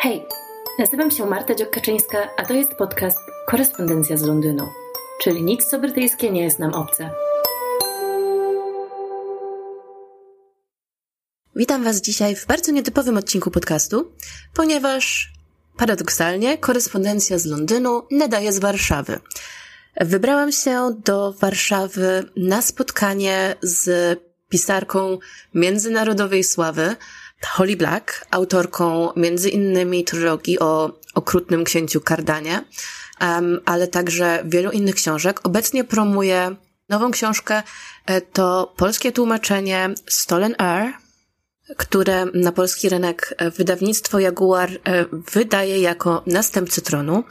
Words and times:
Hej, 0.00 0.26
nazywam 0.78 1.10
się 1.10 1.26
Marta 1.26 1.54
Dziokaczyńska, 1.54 2.30
a 2.36 2.44
to 2.44 2.54
jest 2.54 2.74
podcast 2.74 3.18
Korespondencja 3.46 4.16
z 4.16 4.22
Londynu, 4.22 4.68
czyli 5.22 5.42
nic 5.42 5.64
co 5.64 5.78
brytyjskie 5.78 6.30
nie 6.30 6.42
jest 6.42 6.58
nam 6.58 6.74
obce. 6.74 7.10
Witam 11.56 11.84
Was 11.84 12.00
dzisiaj 12.00 12.36
w 12.36 12.46
bardzo 12.46 12.72
nietypowym 12.72 13.16
odcinku 13.16 13.50
podcastu, 13.50 14.12
ponieważ 14.54 15.32
paradoksalnie 15.76 16.58
korespondencja 16.58 17.38
z 17.38 17.46
Londynu 17.46 18.02
nadaje 18.10 18.52
z 18.52 18.58
Warszawy. 18.58 19.20
Wybrałam 20.00 20.52
się 20.52 20.90
do 21.04 21.32
Warszawy 21.32 22.24
na 22.36 22.62
spotkanie 22.62 23.54
z 23.62 24.18
pisarką 24.48 25.18
międzynarodowej 25.54 26.44
sławy, 26.44 26.96
Holly 27.46 27.76
Black, 27.76 28.26
autorką 28.30 29.12
między 29.16 29.48
innymi 29.48 30.04
trylogii 30.04 30.58
o 30.58 30.98
okrutnym 31.14 31.64
księciu 31.64 32.00
Kardanie, 32.00 32.64
um, 33.20 33.60
ale 33.64 33.88
także 33.88 34.42
wielu 34.44 34.70
innych 34.70 34.94
książek. 34.94 35.40
Obecnie 35.42 35.84
promuje 35.84 36.56
nową 36.88 37.10
książkę, 37.10 37.62
e, 38.06 38.20
to 38.20 38.74
polskie 38.76 39.12
tłumaczenie 39.12 39.90
Stolen 40.06 40.54
Air, 40.58 40.92
które 41.76 42.26
na 42.34 42.52
polski 42.52 42.88
rynek 42.88 43.34
e, 43.36 43.50
wydawnictwo 43.50 44.18
Jaguar 44.18 44.70
e, 44.70 44.78
wydaje 45.12 45.80
jako 45.80 46.22
następcy 46.26 46.82
tronu. 46.82 47.24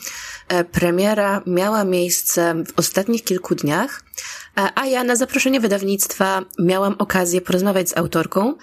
Premiera 0.72 1.42
miała 1.48 1.84
miejsce 1.84 2.64
w 2.68 2.80
ostatnich 2.80 3.24
kilku 3.24 3.56
dniach, 3.56 4.04
a 4.76 4.86
ja 4.86 5.04
na 5.04 5.16
zaproszenie 5.16 5.60
wydawnictwa 5.60 6.42
miałam 6.60 6.96
okazję 6.98 7.42
porozmawiać 7.42 7.90
z 7.90 7.98
autorką, 7.98 8.56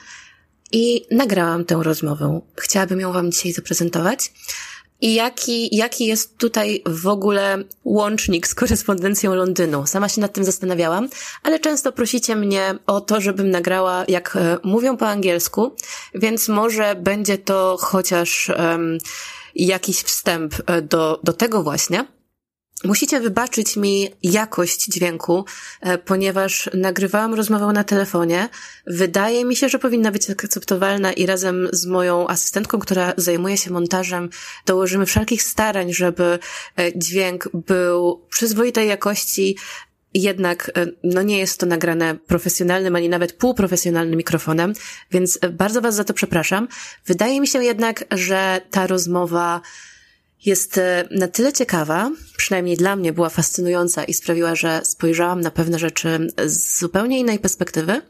i 0.75 1.07
nagrałam 1.11 1.65
tę 1.65 1.81
rozmowę. 1.83 2.41
Chciałabym 2.57 3.01
ją 3.01 3.13
Wam 3.13 3.33
dzisiaj 3.33 3.53
zaprezentować. 3.53 4.33
I 5.01 5.15
jaki, 5.15 5.77
jaki 5.77 6.07
jest 6.07 6.39
tutaj 6.39 6.83
w 6.87 7.07
ogóle 7.07 7.65
łącznik 7.85 8.47
z 8.47 8.55
korespondencją 8.55 9.35
Londynu? 9.35 9.87
Sama 9.87 10.09
się 10.09 10.21
nad 10.21 10.33
tym 10.33 10.45
zastanawiałam, 10.45 11.09
ale 11.43 11.61
często 11.61 11.93
prosicie 11.93 12.37
mnie 12.37 12.75
o 12.87 13.01
to, 13.01 13.21
żebym 13.21 13.51
nagrała, 13.51 14.05
jak 14.09 14.37
e, 14.37 14.59
mówią 14.63 14.97
po 14.97 15.09
angielsku, 15.09 15.77
więc 16.15 16.49
może 16.49 16.95
będzie 16.95 17.39
to 17.39 17.77
chociaż 17.81 18.53
jakiś 19.55 19.97
wstęp 19.97 20.55
e, 20.67 20.83
do, 20.83 21.21
do 21.25 21.33
tego 21.33 21.63
właśnie. 21.63 22.07
Musicie 22.85 23.21
wybaczyć 23.21 23.77
mi 23.77 24.11
jakość 24.23 24.85
dźwięku, 24.87 25.45
e, 25.81 25.99
ponieważ 25.99 26.71
nagrywałam 26.75 27.35
rozmowę 27.35 27.67
na 27.67 27.85
telefonie. 27.85 28.49
Wydaje 28.87 29.45
mi 29.45 29.57
się, 29.57 29.69
że 29.69 29.79
powinna 29.79 30.11
być 30.11 30.31
akceptowalna 30.31 31.13
i 31.13 31.27
razem 31.27 31.69
z 31.73 31.87
moją 31.87 32.29
asystentką, 32.29 32.79
która 32.79 33.13
zajmuje 33.17 33.57
się 33.57 33.71
montażem, 33.71 34.31
dołożymy 34.67 35.07
wszelkich 35.07 35.43
starań, 35.43 35.93
żeby 35.93 36.39
e, 36.77 36.99
dźwięk 36.99 37.49
był 37.55 38.27
przyzwoitej 38.31 38.89
jakości, 38.89 39.57
jednak 40.15 40.71
e, 40.77 40.87
no 41.05 41.23
nie 41.23 41.39
jest 41.39 41.61
to 41.61 41.67
nagrane 41.67 42.15
profesjonalnym 42.15 42.97
ani 42.97 43.09
nawet 43.09 43.33
półprofesjonalnym 43.33 44.17
mikrofonem, 44.17 44.73
więc 45.11 45.39
bardzo 45.53 45.81
Was 45.81 45.95
za 45.95 46.05
to 46.05 46.15
przepraszam. 46.15 46.69
Wydaje 47.07 47.41
mi 47.41 47.47
się 47.47 47.65
jednak, 47.65 48.05
że 48.11 48.61
ta 48.71 48.87
rozmowa 48.87 49.61
jest 50.47 50.79
e, 50.79 51.09
na 51.11 51.29
tyle 51.29 51.53
ciekawa, 51.53 52.11
przynajmniej 52.37 52.77
dla 52.77 52.97
mnie 52.97 53.13
była 53.13 53.29
fascynująca 53.29 54.05
i 54.05 54.15
sprawiła, 54.15 54.55
że 54.55 54.81
spojrzałam 54.85 55.41
na 55.41 55.51
pewne 55.51 55.79
rzeczy 55.79 56.27
z 56.47 56.79
zupełnie 56.79 57.19
innej 57.19 57.39
perspektywy. 57.39 58.03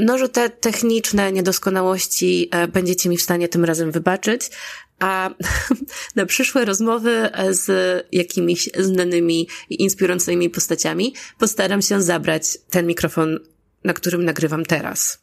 No, 0.00 0.18
że 0.18 0.28
te 0.28 0.50
techniczne 0.50 1.32
niedoskonałości 1.32 2.48
e, 2.50 2.68
będziecie 2.68 3.08
mi 3.08 3.16
w 3.16 3.22
stanie 3.22 3.48
tym 3.48 3.64
razem 3.64 3.92
wybaczyć, 3.92 4.50
a 4.98 5.30
na 6.16 6.26
przyszłe 6.26 6.64
rozmowy 6.64 7.10
e, 7.10 7.54
z 7.54 8.06
jakimiś 8.12 8.70
znanymi 8.78 9.48
i 9.70 9.82
inspirującymi 9.82 10.50
postaciami 10.50 11.14
postaram 11.38 11.82
się 11.82 12.02
zabrać 12.02 12.58
ten 12.70 12.86
mikrofon, 12.86 13.38
na 13.84 13.92
którym 13.92 14.24
nagrywam 14.24 14.64
teraz. 14.64 15.21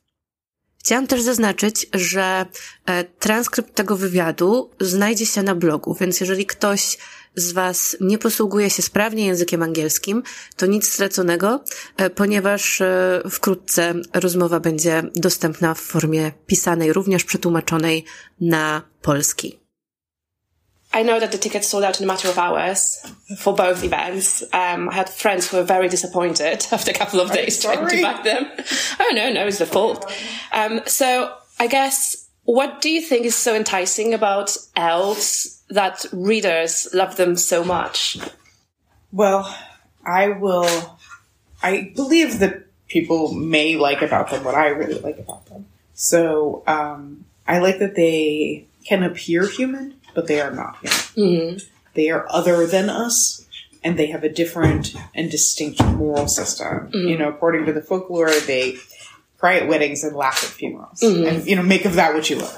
Chciałam 0.79 1.07
też 1.07 1.21
zaznaczyć, 1.21 1.87
że 1.93 2.45
e, 2.85 3.03
transkrypt 3.03 3.75
tego 3.75 3.95
wywiadu 3.95 4.69
znajdzie 4.79 5.25
się 5.25 5.43
na 5.43 5.55
blogu, 5.55 5.97
więc 5.99 6.19
jeżeli 6.19 6.45
ktoś 6.45 6.97
z 7.35 7.51
Was 7.51 7.97
nie 8.01 8.17
posługuje 8.17 8.69
się 8.69 8.81
sprawnie 8.81 9.25
językiem 9.25 9.63
angielskim, 9.63 10.23
to 10.55 10.65
nic 10.65 10.93
straconego, 10.93 11.63
e, 11.97 12.09
ponieważ 12.09 12.81
e, 12.81 13.21
wkrótce 13.29 13.93
rozmowa 14.13 14.59
będzie 14.59 15.03
dostępna 15.15 15.73
w 15.73 15.79
formie 15.79 16.31
pisanej, 16.47 16.93
również 16.93 17.23
przetłumaczonej 17.23 18.05
na 18.41 18.81
polski. 19.01 19.58
I 20.91 21.03
know 21.03 21.19
that 21.19 21.31
the 21.31 21.37
tickets 21.37 21.67
sold 21.67 21.83
out 21.83 21.99
in 21.99 22.03
a 22.03 22.07
matter 22.07 22.29
of 22.29 22.37
hours 22.37 22.99
for 23.37 23.53
both 23.53 23.83
events. 23.83 24.41
Um, 24.53 24.89
I 24.89 24.95
had 24.95 25.09
friends 25.09 25.49
who 25.49 25.57
were 25.57 25.63
very 25.63 25.87
disappointed 25.87 26.65
after 26.71 26.91
a 26.91 26.93
couple 26.93 27.19
of 27.19 27.31
days 27.31 27.61
trying 27.61 27.87
to 27.87 28.01
buy 28.01 28.21
them. 28.23 28.47
Oh 28.99 29.11
no, 29.13 29.31
no, 29.31 29.47
it's 29.47 29.59
the 29.59 29.65
fault. 29.65 30.11
Um, 30.51 30.81
so 30.85 31.33
I 31.59 31.67
guess 31.67 32.29
what 32.43 32.81
do 32.81 32.89
you 32.89 33.01
think 33.01 33.25
is 33.25 33.35
so 33.35 33.55
enticing 33.55 34.13
about 34.13 34.57
elves 34.75 35.63
that 35.69 36.05
readers 36.11 36.87
love 36.93 37.15
them 37.15 37.35
so 37.35 37.63
much? 37.63 38.17
Well, 39.11 39.55
I 40.05 40.29
will. 40.29 40.97
I 41.61 41.91
believe 41.95 42.39
that 42.39 42.65
people 42.87 43.33
may 43.33 43.77
like 43.77 44.01
about 44.01 44.31
them 44.31 44.43
what 44.43 44.55
I 44.55 44.69
really 44.69 44.99
like 44.99 45.19
about 45.19 45.45
them. 45.45 45.67
So 45.93 46.63
um, 46.65 47.25
I 47.47 47.59
like 47.59 47.79
that 47.79 47.95
they 47.95 48.67
can 48.85 49.03
appear 49.03 49.47
human 49.47 49.98
but 50.13 50.27
they 50.27 50.41
are 50.41 50.51
not. 50.51 50.81
Mm-hmm. 50.83 51.57
They 51.93 52.09
are 52.09 52.25
other 52.29 52.65
than 52.65 52.89
us, 52.89 53.45
and 53.83 53.97
they 53.97 54.07
have 54.07 54.23
a 54.23 54.29
different 54.29 54.95
and 55.15 55.29
distinct 55.31 55.83
moral 55.83 56.27
system. 56.27 56.91
Mm-hmm. 56.91 57.07
You 57.07 57.17
know, 57.17 57.29
according 57.29 57.65
to 57.65 57.73
the 57.73 57.81
folklore, 57.81 58.31
they 58.31 58.77
cry 59.37 59.59
at 59.59 59.67
weddings 59.67 60.03
and 60.03 60.15
laugh 60.15 60.43
at 60.43 60.49
funerals, 60.49 60.99
mm-hmm. 61.01 61.27
and 61.27 61.47
you 61.47 61.55
know, 61.55 61.63
make 61.63 61.85
of 61.85 61.95
that 61.95 62.13
what 62.13 62.29
you 62.29 62.37
will. 62.37 62.51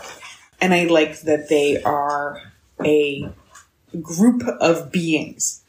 And 0.59 0.73
I 0.73 0.85
like 0.85 1.21
that 1.21 1.49
they 1.49 1.81
are 1.81 2.41
a 2.83 3.27
group 4.01 4.43
of 4.59 4.91
beings. 4.91 5.63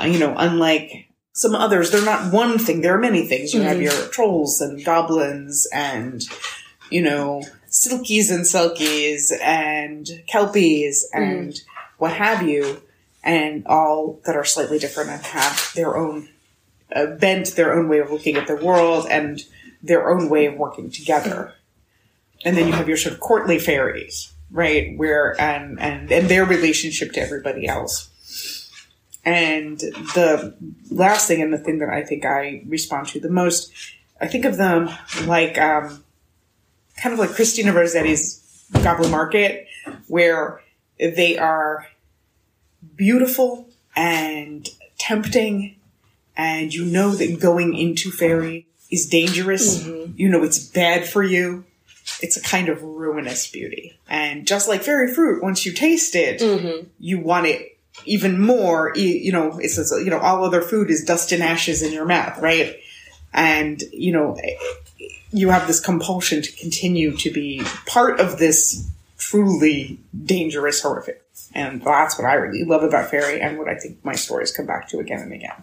Uh, 0.00 0.06
you 0.06 0.18
know, 0.18 0.34
unlike 0.36 1.08
some 1.32 1.54
others, 1.54 1.90
they're 1.90 2.04
not 2.04 2.32
one 2.32 2.58
thing. 2.58 2.80
There 2.80 2.94
are 2.94 3.00
many 3.00 3.26
things. 3.26 3.54
You 3.54 3.62
have 3.62 3.76
mm-hmm. 3.76 3.84
your 3.84 4.08
trolls 4.08 4.60
and 4.60 4.84
goblins 4.84 5.66
and 5.72 6.22
you 6.92 7.02
know 7.02 7.42
silkies 7.68 8.30
and 8.30 8.44
selkies 8.44 9.32
and 9.40 10.06
kelpies 10.28 11.08
and 11.12 11.52
mm. 11.52 11.60
what 11.98 12.12
have 12.12 12.46
you, 12.46 12.82
and 13.24 13.66
all 13.66 14.20
that 14.24 14.36
are 14.36 14.44
slightly 14.44 14.78
different 14.78 15.10
and 15.10 15.22
have 15.22 15.72
their 15.74 15.96
own 15.96 16.28
uh, 16.94 17.06
bent, 17.06 17.56
their 17.56 17.72
own 17.72 17.88
way 17.88 17.98
of 17.98 18.10
looking 18.10 18.36
at 18.36 18.46
the 18.46 18.56
world, 18.56 19.06
and 19.10 19.42
their 19.82 20.10
own 20.10 20.28
way 20.28 20.46
of 20.46 20.54
working 20.54 20.90
together. 20.90 21.54
And 22.44 22.56
then 22.56 22.66
you 22.66 22.72
have 22.72 22.88
your 22.88 22.96
sort 22.96 23.14
of 23.14 23.20
courtly 23.20 23.58
fairies, 23.58 24.32
right? 24.50 24.96
Where 24.96 25.40
and 25.40 25.80
and 25.80 26.10
and 26.10 26.28
their 26.28 26.44
relationship 26.44 27.12
to 27.12 27.20
everybody 27.20 27.66
else. 27.66 28.10
And 29.24 29.78
the 29.78 30.56
last 30.90 31.28
thing, 31.28 31.40
and 31.40 31.52
the 31.52 31.58
thing 31.58 31.78
that 31.78 31.88
I 31.88 32.02
think 32.02 32.24
I 32.24 32.64
respond 32.66 33.06
to 33.08 33.20
the 33.20 33.30
most, 33.30 33.72
I 34.20 34.26
think 34.26 34.44
of 34.44 34.56
them 34.56 34.90
like 35.26 35.58
um, 35.58 36.02
kind 36.96 37.12
of 37.12 37.18
like 37.18 37.30
Christina 37.30 37.72
Rossetti's 37.72 38.66
Goblin 38.82 39.10
Market, 39.10 39.66
where 40.08 40.62
they 40.98 41.38
are 41.38 41.86
beautiful 42.96 43.68
and 43.94 44.68
tempting, 44.98 45.76
and 46.36 46.72
you 46.72 46.84
know 46.84 47.10
that 47.10 47.40
going 47.40 47.74
into 47.74 48.10
fairy 48.10 48.66
is 48.90 49.06
dangerous. 49.06 49.82
Mm-hmm. 49.82 50.12
You 50.16 50.28
know 50.28 50.42
it's 50.42 50.58
bad 50.58 51.08
for 51.08 51.22
you. 51.22 51.64
It's 52.20 52.36
a 52.36 52.42
kind 52.42 52.68
of 52.68 52.82
ruinous 52.82 53.50
beauty. 53.50 53.98
And 54.08 54.46
just 54.46 54.68
like 54.68 54.82
fairy 54.82 55.12
fruit, 55.12 55.42
once 55.42 55.64
you 55.64 55.72
taste 55.72 56.14
it, 56.14 56.40
mm-hmm. 56.40 56.88
you 56.98 57.20
want 57.20 57.46
it 57.46 57.78
even 58.04 58.40
more. 58.40 58.92
You 58.96 59.32
know, 59.32 59.58
it's, 59.60 59.78
you 59.78 60.10
know, 60.10 60.18
all 60.18 60.44
other 60.44 60.62
food 60.62 60.90
is 60.90 61.04
dust 61.04 61.32
and 61.32 61.42
ashes 61.42 61.82
in 61.82 61.92
your 61.92 62.04
mouth, 62.04 62.40
right? 62.40 62.76
And, 63.32 63.82
you 63.92 64.12
know, 64.12 64.36
you 65.32 65.48
have 65.48 65.66
this 65.66 65.80
compulsion 65.80 66.42
to 66.42 66.52
continue 66.52 67.16
to 67.16 67.30
be 67.30 67.62
part 67.86 68.20
of 68.20 68.38
this 68.38 68.88
truly 69.16 69.98
dangerous 70.24 70.82
horrific. 70.82 71.22
And 71.54 71.82
that's 71.82 72.18
what 72.18 72.26
I 72.26 72.34
really 72.34 72.64
love 72.64 72.82
about 72.82 73.10
fairy 73.10 73.40
and 73.40 73.58
what 73.58 73.68
I 73.68 73.76
think 73.76 74.04
my 74.04 74.14
stories 74.14 74.52
come 74.52 74.66
back 74.66 74.88
to 74.88 74.98
again 74.98 75.20
and 75.20 75.32
again. 75.32 75.62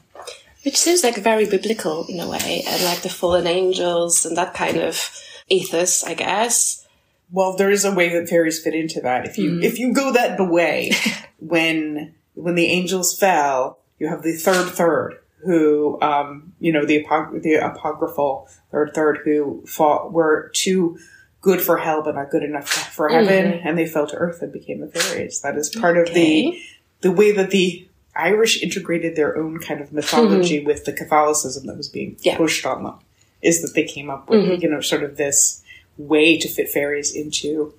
Which 0.63 0.77
seems 0.77 1.03
like 1.03 1.15
very 1.17 1.45
biblical 1.45 2.05
in 2.07 2.19
a 2.19 2.27
way, 2.27 2.63
and 2.67 2.83
like 2.83 3.01
the 3.01 3.09
fallen 3.09 3.47
angels 3.47 4.25
and 4.25 4.35
that 4.35 4.53
kind 4.53 4.77
of 4.77 5.09
ethos, 5.47 6.03
I 6.03 6.15
guess. 6.15 6.85
Well, 7.31 7.55
there 7.55 7.71
is 7.71 7.85
a 7.85 7.93
way 7.93 8.09
that 8.09 8.27
fairies 8.27 8.61
fit 8.61 8.75
into 8.75 8.99
that. 9.01 9.25
If 9.25 9.37
you 9.37 9.51
mm. 9.51 9.63
if 9.63 9.79
you 9.79 9.93
go 9.93 10.11
that 10.11 10.37
way, 10.39 10.91
when 11.39 12.13
when 12.33 12.55
the 12.55 12.67
angels 12.67 13.17
fell, 13.17 13.79
you 13.99 14.09
have 14.09 14.21
the 14.21 14.33
third 14.33 14.71
third, 14.71 15.18
who, 15.45 15.99
um, 16.01 16.53
you 16.59 16.71
know, 16.71 16.85
the, 16.85 17.03
apog- 17.03 17.41
the 17.41 17.53
apocryphal 17.55 18.47
third 18.71 18.91
third 18.93 19.19
who 19.23 19.63
fought 19.65 20.11
were 20.11 20.51
too 20.53 20.97
good 21.41 21.61
for 21.61 21.77
hell 21.77 22.01
but 22.03 22.15
not 22.15 22.29
good 22.29 22.43
enough 22.43 22.67
for 22.69 23.07
heaven, 23.09 23.53
and 23.63 23.77
they 23.77 23.85
fell 23.87 24.05
to 24.07 24.15
earth 24.15 24.41
and 24.41 24.51
became 24.51 24.81
the 24.81 24.87
fairies. 24.87 25.41
That 25.41 25.55
is 25.57 25.69
part 25.69 25.97
of 25.97 26.13
the 26.13 26.61
the 27.01 27.11
way 27.11 27.31
that 27.31 27.51
the 27.51 27.87
Irish 28.15 28.61
integrated 28.61 29.15
their 29.15 29.37
own 29.37 29.59
kind 29.59 29.79
of 29.79 29.93
mythology 29.93 30.63
with 30.65 30.83
the 30.83 30.91
Catholicism 30.91 31.65
that 31.67 31.77
was 31.77 31.87
being 31.87 32.17
Yeah. 32.19 32.35
pushed 32.35 32.65
on 32.65 32.83
them. 32.83 32.95
Is 33.41 33.61
that 33.61 33.73
they 33.73 33.83
came 33.85 34.09
up 34.09 34.29
with 34.29 34.61
you 34.61 34.69
know 34.69 34.81
sort 34.81 35.03
of 35.03 35.15
this 35.15 35.63
way 35.97 36.37
to 36.37 36.47
fit 36.49 36.67
fairies 36.69 37.15
into 37.15 37.73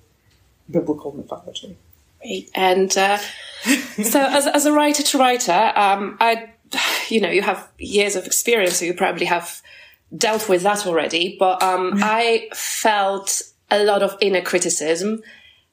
biblical 0.69 1.11
mythology. 1.11 1.77
Right. 2.23 2.49
And 2.55 2.95
uh, 2.97 3.17
so, 4.03 4.19
as, 4.21 4.47
as 4.47 4.65
a 4.65 4.71
writer 4.71 5.03
to 5.03 5.17
writer, 5.17 5.71
um, 5.75 6.17
I, 6.19 6.51
you 7.09 7.21
know, 7.21 7.29
you 7.29 7.41
have 7.41 7.67
years 7.77 8.15
of 8.15 8.25
experience, 8.25 8.77
so 8.77 8.85
you 8.85 8.93
probably 8.93 9.25
have 9.25 9.61
dealt 10.15 10.49
with 10.49 10.63
that 10.63 10.85
already. 10.85 11.35
But 11.39 11.61
um, 11.63 11.99
I 12.01 12.49
felt 12.53 13.41
a 13.69 13.83
lot 13.83 14.03
of 14.03 14.17
inner 14.21 14.41
criticism, 14.41 15.23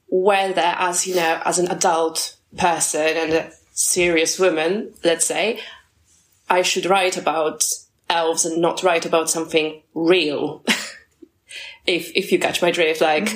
whether 0.09 0.63
as 0.63 1.07
you 1.07 1.17
know, 1.17 1.41
as 1.45 1.59
an 1.59 1.69
adult 1.69 2.37
person 2.57 3.17
and 3.17 3.33
a 3.33 3.53
serious 3.73 4.39
woman, 4.39 4.93
let's 5.05 5.27
say, 5.27 5.61
I 6.49 6.63
should 6.63 6.87
write 6.87 7.17
about 7.17 7.65
elves 8.09 8.45
and 8.45 8.61
not 8.61 8.83
write 8.83 9.05
about 9.05 9.29
something 9.29 9.83
real. 9.95 10.65
if 11.87 12.11
if 12.15 12.33
you 12.33 12.39
catch 12.39 12.63
my 12.63 12.71
drift, 12.71 13.01
like 13.01 13.29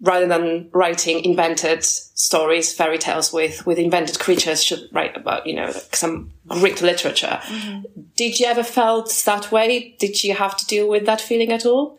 rather 0.00 0.26
than 0.26 0.70
writing 0.72 1.24
invented 1.24 1.84
stories, 1.84 2.72
fairy 2.72 2.98
tales 2.98 3.32
with, 3.32 3.66
with 3.66 3.78
invented 3.78 4.18
creatures, 4.18 4.62
should 4.62 4.88
write 4.92 5.16
about, 5.16 5.46
you 5.46 5.54
know, 5.54 5.66
like 5.66 5.96
some 5.96 6.30
Greek 6.46 6.80
literature. 6.80 7.40
Mm-hmm. 7.42 8.02
Did 8.16 8.38
you 8.38 8.46
ever 8.46 8.62
felt 8.62 9.10
that 9.26 9.50
way? 9.50 9.96
Did 9.98 10.22
you 10.22 10.34
have 10.34 10.56
to 10.56 10.66
deal 10.66 10.88
with 10.88 11.06
that 11.06 11.20
feeling 11.20 11.52
at 11.52 11.66
all? 11.66 11.98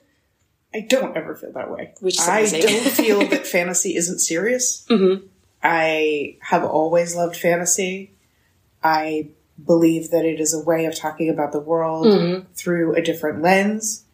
I 0.74 0.82
don't 0.82 1.18
ever 1.18 1.36
feel 1.36 1.52
that 1.54 1.72
way. 1.72 1.94
Which 2.00 2.20
is 2.20 2.28
I 2.28 2.44
don't 2.48 2.92
feel 2.92 3.28
that 3.28 3.48
fantasy 3.58 3.96
isn't 3.96 4.20
serious. 4.20 4.86
Mm-hmm. 4.90 5.26
I 5.64 6.38
have 6.42 6.64
always 6.64 7.16
loved 7.16 7.36
fantasy. 7.36 8.14
I 8.84 9.30
believe 9.66 10.12
that 10.12 10.26
it 10.26 10.40
is 10.40 10.54
a 10.54 10.64
way 10.64 10.86
of 10.86 10.96
talking 10.96 11.30
about 11.30 11.52
the 11.52 11.60
world 11.60 12.08
mm-hmm. 12.08 12.52
through 12.54 12.96
a 12.96 13.02
different 13.02 13.42
lens. 13.42 14.06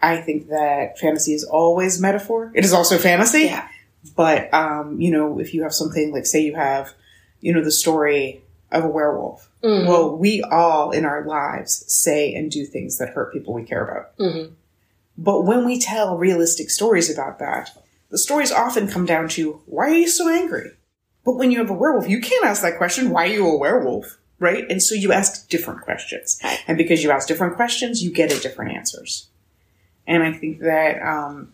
I 0.00 0.18
think 0.18 0.48
that 0.48 0.98
fantasy 0.98 1.34
is 1.34 1.44
always 1.44 2.00
metaphor. 2.00 2.52
It 2.54 2.64
is 2.64 2.72
also 2.72 2.98
fantasy. 2.98 3.44
Yeah. 3.44 3.68
But, 4.14 4.52
um, 4.54 5.00
you 5.00 5.10
know, 5.10 5.40
if 5.40 5.52
you 5.54 5.62
have 5.64 5.74
something 5.74 6.12
like, 6.12 6.24
say, 6.24 6.40
you 6.42 6.54
have, 6.54 6.94
you 7.40 7.52
know, 7.52 7.62
the 7.64 7.72
story 7.72 8.42
of 8.70 8.84
a 8.84 8.88
werewolf. 8.88 9.50
Well, 9.88 10.16
we 10.16 10.40
all 10.42 10.92
in 10.92 11.04
our 11.04 11.24
lives 11.24 11.84
say 11.92 12.32
and 12.34 12.50
do 12.50 12.64
things 12.64 12.98
that 12.98 13.08
hurt 13.10 13.32
people 13.32 13.54
we 13.54 13.64
care 13.64 13.84
about. 13.84 14.16
But 15.16 15.42
when 15.42 15.64
we 15.64 15.80
tell 15.80 16.16
realistic 16.16 16.70
stories 16.70 17.10
about 17.12 17.40
that, 17.40 17.70
the 18.10 18.18
stories 18.18 18.52
often 18.52 18.88
come 18.88 19.04
down 19.04 19.28
to, 19.30 19.60
why 19.66 19.86
are 19.86 19.94
you 19.94 20.08
so 20.08 20.28
angry? 20.28 20.70
But 21.24 21.34
when 21.36 21.50
you 21.50 21.58
have 21.58 21.70
a 21.70 21.74
werewolf, 21.74 22.08
you 22.08 22.20
can't 22.20 22.46
ask 22.46 22.62
that 22.62 22.78
question, 22.78 23.10
why 23.10 23.24
are 23.24 23.32
you 23.32 23.46
a 23.46 23.58
werewolf? 23.58 24.18
Right? 24.38 24.64
And 24.70 24.80
so 24.80 24.94
you 24.94 25.12
ask 25.12 25.48
different 25.48 25.80
questions. 25.80 26.38
And 26.68 26.78
because 26.78 27.02
you 27.02 27.10
ask 27.10 27.26
different 27.26 27.56
questions, 27.56 28.02
you 28.02 28.12
get 28.12 28.32
at 28.32 28.42
different 28.42 28.76
answers. 28.76 29.28
And 30.08 30.24
I 30.24 30.32
think 30.32 30.60
that, 30.60 31.00
um, 31.00 31.52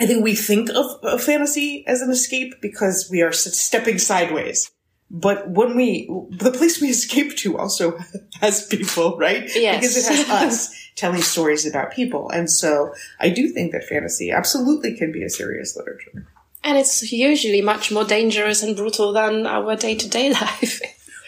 I 0.00 0.06
think 0.06 0.24
we 0.24 0.34
think 0.34 0.70
of, 0.70 0.86
of 1.02 1.22
fantasy 1.22 1.84
as 1.86 2.00
an 2.00 2.10
escape 2.10 2.54
because 2.62 3.08
we 3.10 3.20
are 3.20 3.32
stepping 3.32 3.98
sideways. 3.98 4.70
But 5.10 5.50
when 5.50 5.76
we, 5.76 6.08
the 6.30 6.52
place 6.52 6.80
we 6.80 6.88
escape 6.98 7.36
to 7.38 7.58
also 7.58 7.98
has 8.40 8.66
people, 8.66 9.18
right? 9.18 9.50
Yes. 9.54 9.80
Because 9.80 9.96
it 9.96 10.26
has 10.26 10.30
us 10.30 10.90
telling 10.96 11.20
stories 11.20 11.66
about 11.66 11.92
people. 11.92 12.30
And 12.30 12.50
so 12.50 12.94
I 13.18 13.28
do 13.28 13.48
think 13.48 13.72
that 13.72 13.84
fantasy 13.84 14.30
absolutely 14.30 14.96
can 14.96 15.12
be 15.12 15.24
a 15.24 15.28
serious 15.28 15.76
literature. 15.76 16.26
And 16.62 16.78
it's 16.78 17.10
usually 17.10 17.62
much 17.62 17.90
more 17.90 18.04
dangerous 18.04 18.62
and 18.62 18.76
brutal 18.76 19.12
than 19.12 19.46
our 19.46 19.76
day 19.76 19.94
to 19.96 20.08
day 20.08 20.30
life. 20.32 20.80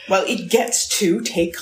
Well, 0.08 0.24
it 0.26 0.50
gets 0.50 0.86
to 0.98 1.20
take, 1.20 1.56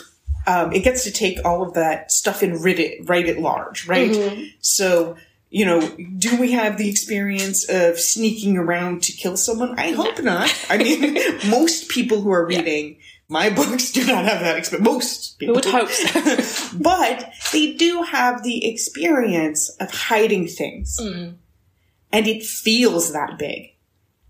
um, 0.46 0.72
it 0.72 0.80
gets 0.80 1.04
to 1.04 1.10
take 1.10 1.44
all 1.44 1.62
of 1.62 1.74
that 1.74 2.10
stuff 2.10 2.42
and 2.42 2.62
write 2.62 2.78
it, 2.78 3.08
write 3.08 3.26
it 3.26 3.38
large, 3.38 3.86
right? 3.86 4.10
Mm-hmm. 4.10 4.44
So, 4.60 5.16
you 5.50 5.64
know, 5.64 5.80
do 6.18 6.40
we 6.40 6.52
have 6.52 6.78
the 6.78 6.88
experience 6.88 7.68
of 7.68 7.98
sneaking 7.98 8.56
around 8.56 9.02
to 9.04 9.12
kill 9.12 9.36
someone? 9.36 9.78
I 9.78 9.92
hope 9.92 10.22
not. 10.22 10.52
I 10.70 10.78
mean, 10.78 11.14
most 11.50 11.88
people 11.88 12.20
who 12.20 12.30
are 12.30 12.46
reading 12.46 12.98
my 13.30 13.48
books 13.48 13.92
do 13.92 14.04
not 14.04 14.24
have 14.24 14.40
that 14.40 14.56
experience. 14.56 14.86
Most 14.86 15.38
people 15.38 15.54
would 15.54 15.64
hope 15.64 15.88
so? 15.88 16.78
but 16.78 17.32
they 17.52 17.72
do 17.74 18.02
have 18.02 18.42
the 18.42 18.68
experience 18.68 19.68
of 19.78 19.90
hiding 19.92 20.48
things. 20.48 20.98
Mm. 21.00 21.36
And 22.12 22.26
it 22.26 22.42
feels 22.42 23.12
that 23.12 23.38
big. 23.38 23.76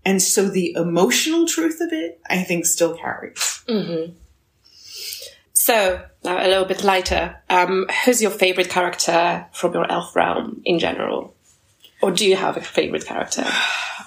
And 0.05 0.21
so 0.21 0.47
the 0.47 0.73
emotional 0.73 1.47
truth 1.47 1.79
of 1.81 1.91
it, 1.91 2.21
I 2.29 2.43
think, 2.43 2.65
still 2.65 2.95
carries. 2.95 3.63
Mm-hmm. 3.67 4.13
So, 5.61 6.03
now 6.23 6.43
a 6.43 6.47
little 6.47 6.65
bit 6.65 6.83
lighter. 6.83 7.37
Um, 7.47 7.85
who's 8.03 8.19
your 8.19 8.31
favorite 8.31 8.71
character 8.71 9.45
from 9.53 9.73
your 9.73 9.89
elf 9.91 10.15
realm 10.15 10.63
in 10.65 10.79
general? 10.79 11.35
Or 12.01 12.09
do 12.09 12.27
you 12.27 12.35
have 12.35 12.57
a 12.57 12.61
favorite 12.61 13.05
character? 13.05 13.45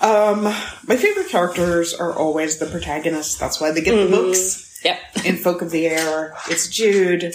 Um, 0.01 0.43
my 0.43 0.97
favorite 0.97 1.29
characters 1.29 1.95
are 1.95 2.13
always 2.13 2.59
the 2.59 2.67
protagonists. 2.67 3.39
That's 3.39 3.61
why 3.61 3.71
they 3.71 3.81
get 3.81 3.95
the 3.95 4.11
books. 4.11 4.83
Yep. 4.85 4.99
In 5.25 5.37
Folk 5.37 5.63
of 5.63 5.71
the 5.71 5.87
Air, 5.87 6.35
it's 6.51 6.69
Jude. 6.69 7.33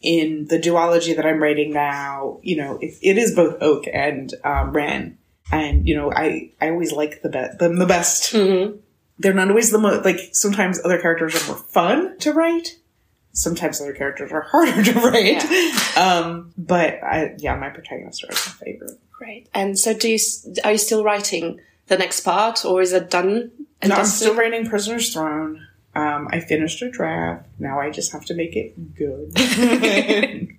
In 0.00 0.46
the 0.48 0.58
duology 0.58 1.14
that 1.14 1.26
I'm 1.26 1.40
writing 1.40 1.72
now, 1.72 2.40
you 2.42 2.56
know, 2.56 2.78
it, 2.80 2.94
it 3.02 3.18
is 3.18 3.36
both 3.36 3.62
Oak 3.62 3.84
and 3.92 4.32
um, 4.42 4.72
Ren. 4.72 5.18
And, 5.52 5.86
you 5.86 5.94
know, 5.94 6.10
I, 6.10 6.50
I 6.60 6.70
always 6.70 6.92
like 6.92 7.20
the 7.22 7.28
be- 7.28 7.56
them 7.58 7.76
the 7.76 7.86
best. 7.86 8.32
They're 9.18 9.34
not 9.34 9.50
always 9.50 9.70
the 9.70 9.78
most, 9.78 10.04
like, 10.04 10.18
sometimes 10.32 10.80
other 10.82 10.98
characters 10.98 11.40
are 11.40 11.46
more 11.46 11.62
fun 11.62 12.18
to 12.20 12.32
write. 12.32 12.78
Sometimes 13.38 13.80
other 13.80 13.92
characters 13.92 14.32
are 14.32 14.40
harder 14.50 14.82
to 14.82 14.92
write. 15.00 15.96
Um, 15.96 16.52
but 16.56 17.02
I, 17.02 17.34
yeah, 17.38 17.56
my 17.56 17.68
protagonist 17.70 18.24
are 18.24 18.28
my 18.28 18.34
favorite. 18.34 18.98
Great. 19.12 19.48
And 19.54 19.78
so, 19.78 19.94
do 19.94 20.08
you 20.08 20.18
are 20.64 20.72
you 20.72 20.78
still 20.78 21.04
writing 21.04 21.60
the 21.86 21.98
next 21.98 22.20
part, 22.20 22.64
or 22.64 22.80
is 22.82 22.92
it 22.92 23.10
done? 23.10 23.50
And 23.80 23.90
No, 23.90 23.96
I'm 23.96 24.06
still 24.06 24.34
writing 24.34 24.66
Prisoner's 24.66 25.12
Throne. 25.12 25.66
Um, 25.94 26.28
I 26.30 26.40
finished 26.40 26.82
a 26.82 26.90
draft. 26.90 27.46
Now 27.58 27.80
I 27.80 27.90
just 27.90 28.12
have 28.12 28.24
to 28.26 28.34
make 28.34 28.54
it 28.56 28.94
good. 28.94 29.36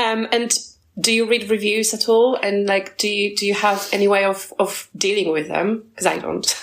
Um, 0.00 0.28
and 0.32 0.56
do 0.98 1.12
you 1.12 1.26
read 1.26 1.50
reviews 1.50 1.92
at 1.94 2.08
all? 2.08 2.36
And 2.36 2.66
like, 2.66 2.96
do 2.98 3.08
you 3.08 3.36
do 3.36 3.46
you 3.46 3.54
have 3.54 3.88
any 3.92 4.08
way 4.08 4.24
of 4.24 4.52
of 4.58 4.88
dealing 4.96 5.30
with 5.32 5.48
them? 5.48 5.84
Because 5.90 6.06
I 6.06 6.18
don't. 6.18 6.62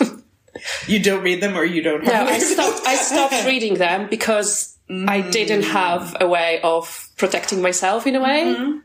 you 0.87 1.01
don't 1.01 1.23
read 1.23 1.41
them, 1.41 1.55
or 1.55 1.63
you 1.63 1.81
don't. 1.81 2.03
no, 2.03 2.13
I 2.13 2.39
stopped. 2.39 2.87
I 2.87 2.95
stopped 2.95 3.45
reading 3.45 3.75
them 3.75 4.09
because 4.09 4.76
I 4.89 5.21
mm. 5.21 5.31
didn't 5.31 5.63
have 5.63 6.15
a 6.21 6.27
way 6.27 6.61
of 6.61 7.09
protecting 7.17 7.61
myself 7.61 8.07
in 8.07 8.15
a 8.15 8.21
way. 8.21 8.43
Mm-hmm. 8.45 8.77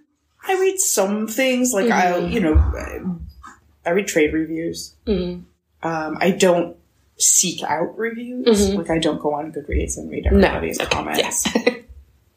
I 0.49 0.61
read 0.61 0.79
some 0.79 1.29
things, 1.29 1.73
like 1.73 1.91
I'll, 1.91 2.23
mm-hmm. 2.23 2.33
you 2.33 2.41
know, 2.41 3.21
I 3.87 3.91
read 3.91 4.09
trade 4.09 4.33
reviews. 4.33 4.95
Mm. 5.07 5.45
Um, 5.85 6.19
I 6.21 6.33
don't 6.33 6.77
seek 7.19 7.63
out 7.63 7.97
reviews. 7.97 8.47
Mm-hmm. 8.47 8.79
Like 8.79 8.91
I 8.91 8.99
don't 8.99 9.21
go 9.21 9.35
on 9.35 9.53
Goodreads 9.53 9.97
and 9.97 10.11
read 10.11 10.27
everybody's 10.27 10.81
Okay. 10.81 10.91
comments. 10.91 11.47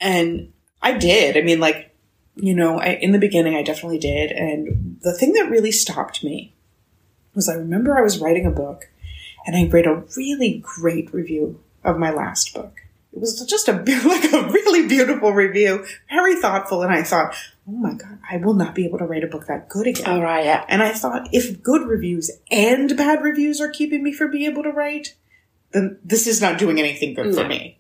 And 0.02 0.54
I 0.82 0.98
did. 0.98 1.38
I 1.38 1.42
mean, 1.42 1.60
like, 1.60 1.90
you 2.36 2.54
know, 2.54 2.80
I, 2.80 2.90
in 3.02 3.12
the 3.12 3.18
beginning, 3.18 3.56
I 3.56 3.64
definitely 3.64 3.98
did. 3.98 4.32
And 4.32 5.00
the 5.02 5.14
thing 5.14 5.34
that 5.34 5.50
really 5.50 5.72
stopped 5.72 6.24
me 6.24 6.54
was 7.34 7.50
I 7.50 7.56
remember 7.56 7.98
I 7.98 8.02
was 8.02 8.20
writing 8.20 8.46
a 8.46 8.52
book 8.52 8.90
and 9.48 9.56
I 9.56 9.66
read 9.66 9.88
a 9.88 10.04
really 10.16 10.62
great 10.64 11.14
review 11.14 11.60
of 11.84 11.98
my 11.98 12.12
last 12.12 12.54
book. 12.54 12.82
It 13.16 13.22
was 13.22 13.42
just 13.46 13.70
a 13.70 13.72
like 14.06 14.34
a 14.34 14.50
really 14.52 14.88
beautiful 14.88 15.32
review, 15.32 15.86
very 16.10 16.36
thoughtful, 16.36 16.84
and 16.84 16.92
I 16.92 17.02
thought, 17.02 17.34
oh 17.68 17.72
my 17.72 17.94
god, 17.94 18.20
I 18.30 18.38
will 18.38 18.54
not 18.54 18.76
be 18.76 18.86
able 18.86 18.98
to 18.98 19.06
write 19.06 19.24
a 19.24 19.28
book 19.28 19.48
that 19.48 19.70
good 19.70 19.88
again. 19.88 20.08
All 20.10 20.22
right. 20.22 20.44
Yeah. 20.44 20.66
And 20.68 20.84
I 20.84 20.92
thought, 20.92 21.30
if 21.32 21.64
good 21.64 21.88
reviews 21.88 22.30
and 22.52 22.96
bad 22.98 23.24
reviews 23.24 23.62
are 23.62 23.70
keeping 23.70 24.04
me 24.04 24.12
from 24.12 24.32
being 24.32 24.52
able 24.52 24.64
to 24.64 24.72
write, 24.72 25.16
then 25.72 25.98
this 26.04 26.28
is 26.28 26.42
not 26.42 26.60
doing 26.60 26.78
anything 26.78 27.14
good 27.14 27.34
for 27.34 27.48
me. 27.48 27.80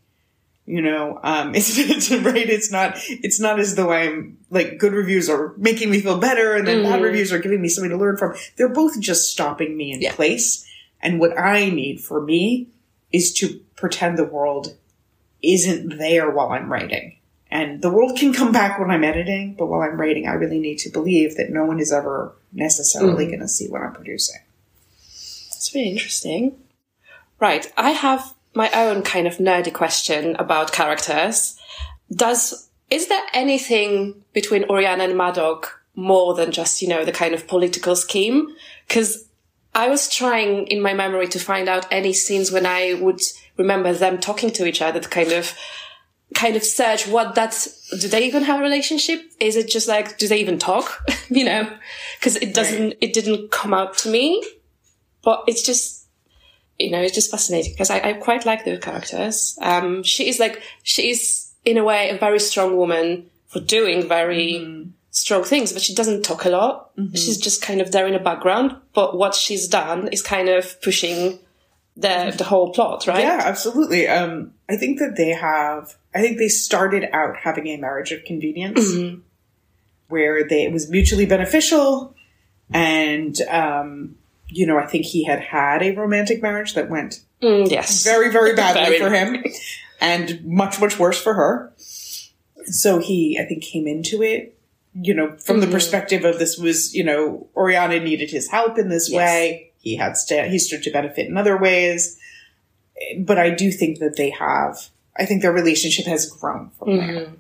You 0.65 0.82
know, 0.82 1.20
um, 1.22 1.54
it's, 1.56 1.77
it's 1.77 2.10
right. 2.12 2.50
It's 2.50 2.72
not. 2.72 2.94
It's 3.10 3.39
not 3.39 3.60
as 3.60 3.75
though 3.75 3.92
I'm 3.92 4.38
like 4.50 4.77
good 4.77 4.94
reviews 4.94 5.30
are 5.30 5.54
making 5.58 5.89
me 5.89 6.00
feel 6.00 6.18
better, 6.18 6.56
and 6.56 6.65
then 6.65 6.84
bad 6.84 7.01
reviews 7.01 7.34
are 7.34 7.39
giving 7.39 7.62
me 7.62 7.68
something 7.68 7.92
to 7.92 7.98
learn 7.98 8.15
from. 8.15 8.36
They're 8.56 8.70
both 8.70 9.00
just 9.01 9.30
stopping 9.32 9.75
me 9.75 9.92
in 9.92 10.01
Yeah. 10.01 10.13
place. 10.13 10.65
And 11.01 11.20
what 11.20 11.38
I 11.38 11.70
need 11.70 12.00
for 12.00 12.22
me 12.22 12.70
is 13.12 13.34
to 13.34 13.60
pretend 13.75 14.18
the 14.18 14.24
world 14.24 14.75
isn't 15.42 15.98
there 15.98 16.30
while 16.30 16.50
I'm 16.50 16.72
writing. 16.72 17.18
And 17.51 17.82
the 17.82 17.92
world 17.92 18.18
can 18.18 18.34
come 18.34 18.51
back 18.51 18.80
when 18.80 18.92
I'm 18.92 19.04
editing, 19.04 19.56
but 19.56 19.68
while 19.68 19.82
I'm 19.82 20.00
writing, 20.00 20.27
I 20.27 20.34
really 20.34 20.60
need 20.60 20.80
to 20.80 20.89
believe 20.89 21.38
that 21.38 21.51
no 21.51 21.65
one 21.65 21.80
is 21.80 21.92
ever 21.92 22.36
necessarily 22.51 23.25
hmm. 23.25 23.32
going 23.32 23.42
to 23.42 23.48
see 23.48 23.70
what 23.70 23.82
I'm 23.82 23.94
producing. 23.94 24.42
It's 25.08 25.72
really 25.74 25.89
interesting. 25.89 26.58
Right. 27.39 27.72
I 27.77 27.92
have 27.92 28.34
my 28.54 28.72
own 28.72 29.04
kind 29.04 29.27
of 29.27 29.38
nerdy 29.38 29.74
question 29.74 30.36
about 30.38 30.72
characters. 30.72 31.60
Does 32.13 32.70
is 32.89 33.08
there 33.08 33.24
anything 33.34 34.24
between 34.34 34.63
Oriana 34.65 35.06
and 35.06 35.15
Madoc 35.15 35.68
more 35.96 36.34
than 36.34 36.51
just, 36.51 36.82
you 36.82 36.88
know, 36.88 37.06
the 37.06 37.12
kind 37.12 37.34
of 37.34 37.48
political 37.48 37.96
scheme. 37.96 38.56
Cause 38.89 39.27
I 39.74 39.89
was 39.89 40.10
trying 40.10 40.68
in 40.68 40.82
my 40.82 40.94
memory 40.94 41.27
to 41.27 41.39
find 41.39 41.68
out 41.68 41.86
any 41.92 42.13
scenes 42.13 42.51
when 42.51 42.65
I 42.65 42.94
would 42.94 43.22
remember 43.57 43.93
them 43.93 44.17
talking 44.17 44.51
to 44.51 44.65
each 44.65 44.81
other 44.81 45.00
to 45.00 45.09
kind 45.09 45.31
of, 45.31 45.53
kind 46.33 46.55
of 46.55 46.63
search 46.63 47.07
what 47.07 47.35
that's, 47.35 47.89
do 48.00 48.07
they 48.07 48.25
even 48.25 48.43
have 48.43 48.59
a 48.59 48.63
relationship? 48.63 49.21
Is 49.39 49.55
it 49.55 49.69
just 49.69 49.88
like, 49.88 50.17
do 50.17 50.27
they 50.27 50.39
even 50.39 50.57
talk? 50.57 51.03
you 51.29 51.45
know, 51.45 51.69
cause 52.21 52.35
it 52.35 52.53
doesn't, 52.53 52.83
right. 52.83 52.97
it 53.01 53.13
didn't 53.13 53.51
come 53.51 53.74
out 53.74 53.97
to 54.00 54.09
me, 54.09 54.43
but 55.24 55.43
it's 55.47 55.62
just, 55.62 56.07
you 56.79 56.91
know, 56.91 57.01
it's 57.01 57.15
just 57.15 57.31
fascinating 57.31 57.74
because 57.74 57.89
I, 57.89 58.00
I 58.01 58.13
quite 58.13 58.45
like 58.45 58.65
those 58.65 58.79
characters. 58.79 59.57
Um, 59.62 60.03
she 60.03 60.27
is 60.27 60.39
like, 60.39 60.62
she 60.83 61.09
is 61.09 61.53
in 61.63 61.77
a 61.77 61.83
way 61.83 62.09
a 62.09 62.17
very 62.17 62.39
strong 62.39 62.75
woman 62.75 63.29
for 63.47 63.59
doing 63.59 64.07
very, 64.07 64.53
mm 64.53 64.91
strong 65.15 65.43
things, 65.43 65.71
but 65.71 65.81
she 65.81 65.95
doesn't 65.95 66.24
talk 66.24 66.45
a 66.45 66.50
lot. 66.50 66.95
Mm-hmm. 66.97 67.15
She's 67.15 67.38
just 67.38 67.62
kind 67.62 67.81
of 67.81 67.91
there 67.91 68.05
in 68.05 68.13
the 68.13 68.19
background. 68.19 68.75
But 68.93 69.17
what 69.17 69.33
she's 69.33 69.67
done 69.67 70.09
is 70.09 70.21
kind 70.21 70.50
of 70.50 70.79
pushing 70.81 71.39
the 71.96 72.34
the 72.38 72.44
whole 72.44 72.74
plot, 72.74 73.08
right? 73.08 73.20
Yeah, 73.20 73.42
absolutely. 73.44 74.08
Um, 74.08 74.54
I 74.70 74.78
think 74.78 75.00
that 75.00 75.16
they 75.16 75.30
have. 75.30 75.96
I 76.14 76.22
think 76.22 76.38
they 76.38 76.48
started 76.48 77.08
out 77.14 77.38
having 77.38 77.68
a 77.68 77.78
marriage 77.78 78.12
of 78.12 78.24
convenience, 78.25 78.80
mm-hmm. 78.80 79.22
where 80.10 80.48
they 80.48 80.64
it 80.64 80.74
was 80.74 80.90
mutually 80.90 81.25
beneficial, 81.25 82.16
and 82.74 83.40
um, 83.50 84.16
you 84.48 84.66
know, 84.66 84.78
I 84.78 84.86
think 84.88 85.06
he 85.06 85.25
had 85.25 85.40
had 85.40 85.84
a 85.84 85.92
romantic 85.92 86.42
marriage 86.42 86.74
that 86.74 86.90
went 86.90 87.22
mm, 87.42 87.70
yes 87.70 88.04
very 88.04 88.32
very 88.32 88.56
badly 88.56 88.98
very 88.98 89.00
for 89.00 89.10
him, 89.10 89.44
and 90.02 90.44
much 90.46 90.80
much 90.80 91.00
worse 91.00 91.22
for 91.22 91.34
her. 91.34 91.74
So 92.68 92.98
he, 93.00 93.40
I 93.40 93.46
think, 93.46 93.64
came 93.64 93.88
into 93.88 94.24
it 94.24 94.56
you 95.02 95.14
know, 95.14 95.36
from 95.38 95.58
mm-hmm. 95.58 95.66
the 95.66 95.68
perspective 95.68 96.24
of 96.24 96.40
this 96.40 96.58
was, 96.58 96.96
you 96.96 97.04
know, 97.04 97.48
Oriana 97.56 98.00
needed 98.00 98.32
his 98.32 98.50
help 98.50 98.78
in 98.78 98.90
this 98.90 99.10
yes. 99.10 99.18
way. 99.18 99.72
He 99.86 99.96
had 99.96 100.18
st- 100.18 100.51
he 100.51 100.58
stood 100.58 100.82
to 100.84 100.92
benefit 100.92 101.27
in 101.27 101.38
other 101.38 101.56
ways. 101.56 102.18
But 103.20 103.38
I 103.38 103.51
do 103.51 103.72
think 103.72 104.00
that 104.00 104.18
they 104.18 104.32
have, 104.32 104.89
I 105.15 105.25
think 105.25 105.42
their 105.42 105.54
relationship 105.54 106.06
has 106.08 106.27
grown 106.27 106.72
from 106.72 106.88
mm-hmm. 106.88 107.13
there. 107.13 107.34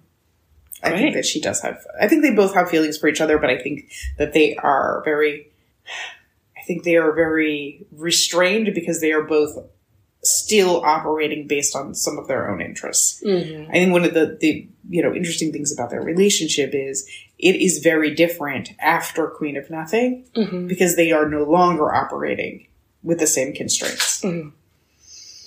I 0.83 0.91
right. 0.91 0.99
think 0.99 1.15
that 1.15 1.25
she 1.25 1.41
does 1.41 1.61
have, 1.61 1.83
I 1.99 2.07
think 2.07 2.21
they 2.21 2.35
both 2.35 2.53
have 2.53 2.69
feelings 2.69 2.99
for 2.99 3.07
each 3.07 3.19
other, 3.19 3.39
but 3.39 3.49
I 3.49 3.57
think 3.57 3.91
that 4.19 4.33
they 4.33 4.55
are 4.57 5.01
very, 5.03 5.47
I 6.55 6.61
think 6.67 6.83
they 6.83 6.97
are 6.97 7.13
very 7.13 7.87
restrained 7.91 8.75
because 8.75 9.01
they 9.01 9.11
are 9.11 9.23
both 9.23 9.57
still 10.25 10.83
operating 10.83 11.47
based 11.47 11.75
on 11.75 11.93
some 11.93 12.17
of 12.17 12.27
their 12.27 12.49
own 12.51 12.61
interests. 12.61 13.21
Mm-hmm. 13.23 13.69
I 13.69 13.73
think 13.73 13.91
one 13.91 14.05
of 14.05 14.13
the, 14.13 14.37
the, 14.39 14.67
you 14.89 15.01
know, 15.01 15.13
interesting 15.13 15.51
things 15.51 15.71
about 15.73 15.89
their 15.89 16.01
relationship 16.01 16.71
is 16.73 17.09
it 17.39 17.55
is 17.55 17.79
very 17.79 18.13
different 18.13 18.69
after 18.79 19.27
Queen 19.27 19.57
of 19.57 19.69
Nothing 19.69 20.25
mm-hmm. 20.35 20.67
because 20.67 20.95
they 20.95 21.11
are 21.11 21.29
no 21.29 21.43
longer 21.43 21.93
operating 21.93 22.67
with 23.03 23.19
the 23.19 23.27
same 23.27 23.53
constraints. 23.53 24.21
Mm-hmm. 24.21 24.49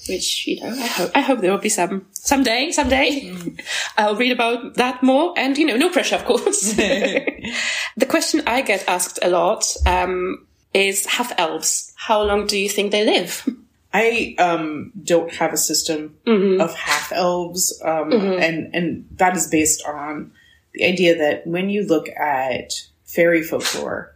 Which 0.08 0.46
you 0.46 0.60
know, 0.60 0.70
I 0.70 0.86
hope 0.86 1.10
I 1.14 1.20
hope 1.20 1.40
there 1.40 1.50
will 1.50 1.58
be 1.58 1.68
some 1.68 2.06
someday. 2.12 2.70
Someday, 2.72 3.28
mm. 3.28 3.60
I'll 3.98 4.16
read 4.16 4.32
about 4.32 4.76
that 4.76 5.02
more. 5.02 5.34
And 5.36 5.58
you 5.58 5.66
know, 5.66 5.76
no 5.76 5.90
pressure, 5.90 6.16
of 6.16 6.24
course. 6.24 6.72
the 6.72 8.06
question 8.08 8.40
I 8.46 8.62
get 8.62 8.88
asked 8.88 9.18
a 9.20 9.28
lot 9.28 9.66
um, 9.84 10.46
is 10.72 11.04
half 11.04 11.38
elves. 11.38 11.92
How 11.96 12.22
long 12.22 12.46
do 12.46 12.56
you 12.56 12.70
think 12.70 12.90
they 12.90 13.04
live? 13.04 13.46
I 13.92 14.34
um, 14.38 14.92
don't 15.02 15.32
have 15.34 15.52
a 15.52 15.56
system 15.56 16.18
mm-hmm. 16.26 16.60
of 16.60 16.74
half 16.74 17.10
elves, 17.12 17.80
um, 17.84 18.10
mm-hmm. 18.10 18.42
and 18.42 18.74
and 18.74 19.06
that 19.12 19.36
is 19.36 19.46
based 19.46 19.82
on 19.86 20.32
the 20.74 20.84
idea 20.84 21.16
that 21.16 21.46
when 21.46 21.70
you 21.70 21.86
look 21.86 22.08
at 22.10 22.72
fairy 23.04 23.42
folklore, 23.42 24.14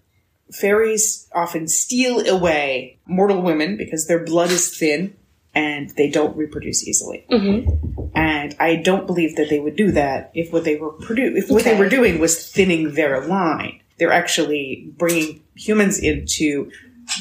fairies 0.50 1.29
often 1.35 1.67
steal 1.69 2.26
away 2.29 2.99
mortal 3.07 3.41
women 3.41 3.76
because 3.76 4.07
their 4.07 4.23
blood 4.23 4.50
is 4.50 4.76
thin 4.76 5.17
and 5.55 5.91
they 5.91 6.11
don't 6.11 6.37
reproduce 6.37 6.87
easily. 6.87 7.26
Mm-hmm. 7.31 8.09
And 8.14 8.55
I 8.61 8.76
don't 8.76 9.07
believe 9.07 9.37
that 9.37 9.49
they 9.49 9.59
would 9.59 9.76
do 9.76 9.93
that 9.93 10.31
if 10.35 10.52
what 10.52 10.64
they 10.64 10.76
were 10.76 10.93
produ- 10.93 11.37
if 11.37 11.50
what 11.50 11.62
okay. 11.62 11.73
they 11.73 11.79
were 11.79 11.88
doing 11.88 12.19
was 12.19 12.50
thinning 12.50 12.95
their 12.95 13.26
line. 13.26 13.81
They're 13.99 14.12
actually 14.12 14.91
bringing 14.97 15.43
humans 15.55 15.99
in 15.99 16.26
to 16.26 16.71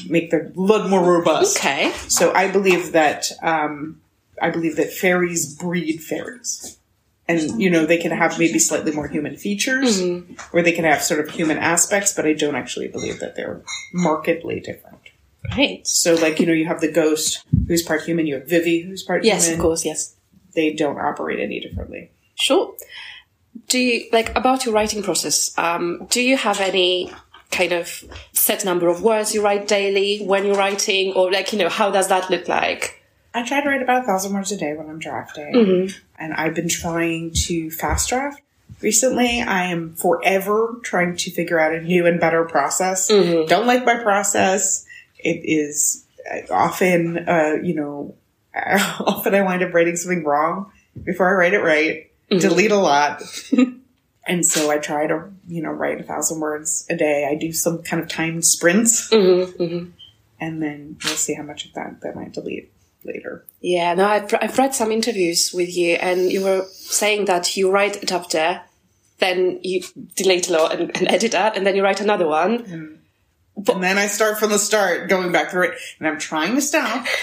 make 0.08 0.32
their 0.32 0.50
blood 0.50 0.90
more 0.90 1.04
robust. 1.04 1.58
Okay. 1.58 1.92
So 2.08 2.34
I 2.34 2.52
believe 2.52 2.92
that 2.92 3.32
um, 3.42 4.02
I 4.42 4.50
believe 4.50 4.76
that 4.78 4.92
fairies 4.92 5.56
breed 5.56 6.02
fairies 6.02 6.78
and 7.28 7.62
you 7.62 7.70
know 7.70 7.86
they 7.86 7.98
can 7.98 8.12
have 8.12 8.38
maybe 8.40 8.60
slightly 8.60 8.92
more 8.92 9.08
human 9.08 9.36
features 9.36 10.02
mm-hmm. 10.02 10.34
or 10.56 10.62
they 10.62 10.72
can 10.72 10.86
have 10.86 11.02
sort 11.02 11.20
of 11.20 11.30
human 11.30 11.58
aspects 11.58 12.14
but 12.14 12.26
i 12.26 12.34
don't 12.34 12.56
actually 12.56 12.88
believe 12.88 13.20
that 13.20 13.36
they're 13.36 13.62
markedly 13.94 14.60
different 14.60 15.10
right 15.58 15.86
so 15.88 16.16
like 16.16 16.40
you 16.40 16.46
know 16.46 16.54
you 16.54 16.66
have 16.66 16.82
the 16.82 16.92
ghost 16.92 17.46
who's 17.68 17.82
part 17.82 18.04
human 18.04 18.26
you 18.26 18.36
have 18.36 18.48
vivi 18.48 18.82
who's 18.82 19.04
part 19.04 19.24
yes 19.24 19.44
human. 19.44 19.50
Yes, 19.50 19.54
of 19.54 19.62
course 19.62 19.86
yes 19.86 20.16
they 20.54 20.74
don't 20.74 21.00
operate 21.00 21.40
any 21.40 21.60
differently 21.60 22.12
sure 22.36 22.76
do 23.68 23.80
you 23.80 24.10
like 24.12 24.36
about 24.36 24.66
your 24.66 24.74
writing 24.74 25.04
process 25.04 25.58
um, 25.58 26.08
do 26.10 26.22
you 26.22 26.38
have 26.38 26.60
any 26.60 27.12
kind 27.52 27.74
of 27.74 28.04
set 28.34 28.64
number 28.64 28.88
of 28.88 29.04
words 29.04 29.34
you 29.36 29.44
write 29.44 29.68
daily 29.68 30.24
when 30.26 30.46
you're 30.46 30.56
writing 30.56 31.14
or 31.14 31.32
like 31.32 31.52
you 31.52 31.60
know 31.60 31.70
how 31.70 31.92
does 31.92 32.08
that 32.08 32.30
look 32.30 32.48
like 32.48 33.02
I 33.34 33.44
try 33.44 33.62
to 33.62 33.70
write 33.70 33.82
about 33.82 34.04
a 34.04 34.06
thousand 34.06 34.34
words 34.34 34.52
a 34.52 34.58
day 34.58 34.74
when 34.74 34.90
I'm 34.90 35.00
drafting, 35.00 35.54
mm-hmm. 35.54 35.98
and 36.20 36.34
I've 36.34 36.54
been 36.54 36.68
trying 36.68 37.32
to 37.46 37.72
fast 37.72 38.10
draft. 38.10 38.42
Recently, 38.82 39.42
I 39.42 39.66
am 39.66 39.96
forever 39.96 40.80
trying 40.82 41.16
to 41.18 41.32
figure 41.32 41.60
out 41.60 41.74
a 41.74 41.82
new 41.82 42.06
and 42.06 42.20
better 42.20 42.44
process. 42.44 43.10
Mm-hmm. 43.10 43.48
Don't 43.48 43.68
like 43.68 43.86
my 43.86 44.02
process. 44.02 44.86
It 45.18 45.42
is 45.44 46.06
uh, 46.30 46.54
often, 46.54 47.30
uh, 47.30 47.58
you 47.64 47.76
know, 47.76 48.16
often 48.56 49.36
I 49.36 49.44
wind 49.44 49.64
up 49.64 49.74
writing 49.74 49.96
something 49.96 50.24
wrong 50.24 50.72
before 51.02 51.30
I 51.30 51.34
write 51.34 51.54
it 51.54 51.60
right. 51.60 52.12
Mm-hmm. 52.30 52.40
Delete 52.40 52.72
a 52.72 52.78
lot. 52.78 53.22
and 54.26 54.46
so 54.46 54.70
I 54.70 54.78
try 54.78 55.08
to, 55.08 55.30
you 55.48 55.62
know, 55.62 55.72
write 55.72 56.00
a 56.00 56.04
thousand 56.04 56.40
words 56.40 56.86
a 56.90 56.96
day. 56.96 57.28
I 57.30 57.36
do 57.36 57.52
some 57.52 57.82
kind 57.82 58.02
of 58.02 58.10
timed 58.10 58.46
sprints. 58.46 59.10
Mm-hmm. 59.10 59.64
Mm-hmm. 59.64 59.90
And 60.40 60.62
then 60.62 60.98
we'll 61.04 61.16
see 61.16 61.34
how 61.34 61.44
much 61.44 61.66
of 61.66 61.74
that 61.74 62.02
that 62.02 62.16
might 62.16 62.34
delete 62.34 62.72
later. 63.04 63.46
Yeah, 63.62 63.94
no, 63.94 64.06
I've, 64.06 64.34
I've 64.42 64.58
read 64.58 64.74
some 64.74 64.92
interviews 64.92 65.52
with 65.54 65.76
you, 65.76 65.96
and 65.96 66.32
you 66.32 66.44
were 66.44 66.66
saying 66.72 67.26
that 67.26 67.56
you 67.56 67.72
write 67.72 68.02
a 68.02 68.06
chapter, 68.06 68.62
then 69.20 69.60
you 69.64 69.84
delete 70.16 70.50
a 70.50 70.54
lot 70.54 70.80
and, 70.80 70.96
and 70.98 71.12
edit 71.12 71.32
that, 71.34 71.56
and 71.56 71.66
then 71.66 71.76
you 71.76 71.84
write 71.84 72.02
another 72.02 72.28
one. 72.28 72.66
Mm. 72.66 72.98
But, 73.58 73.76
and 73.76 73.84
then 73.84 73.98
I 73.98 74.08
start 74.08 74.40
from 74.40 74.50
the 74.50 74.58
start, 74.58 75.10
going 75.10 75.32
back 75.32 75.52
through 75.52 75.70
it, 75.70 75.78
and 76.00 76.08
I'm 76.08 76.20
trying 76.20 76.56
to 76.56 76.62
stop. 76.62 77.06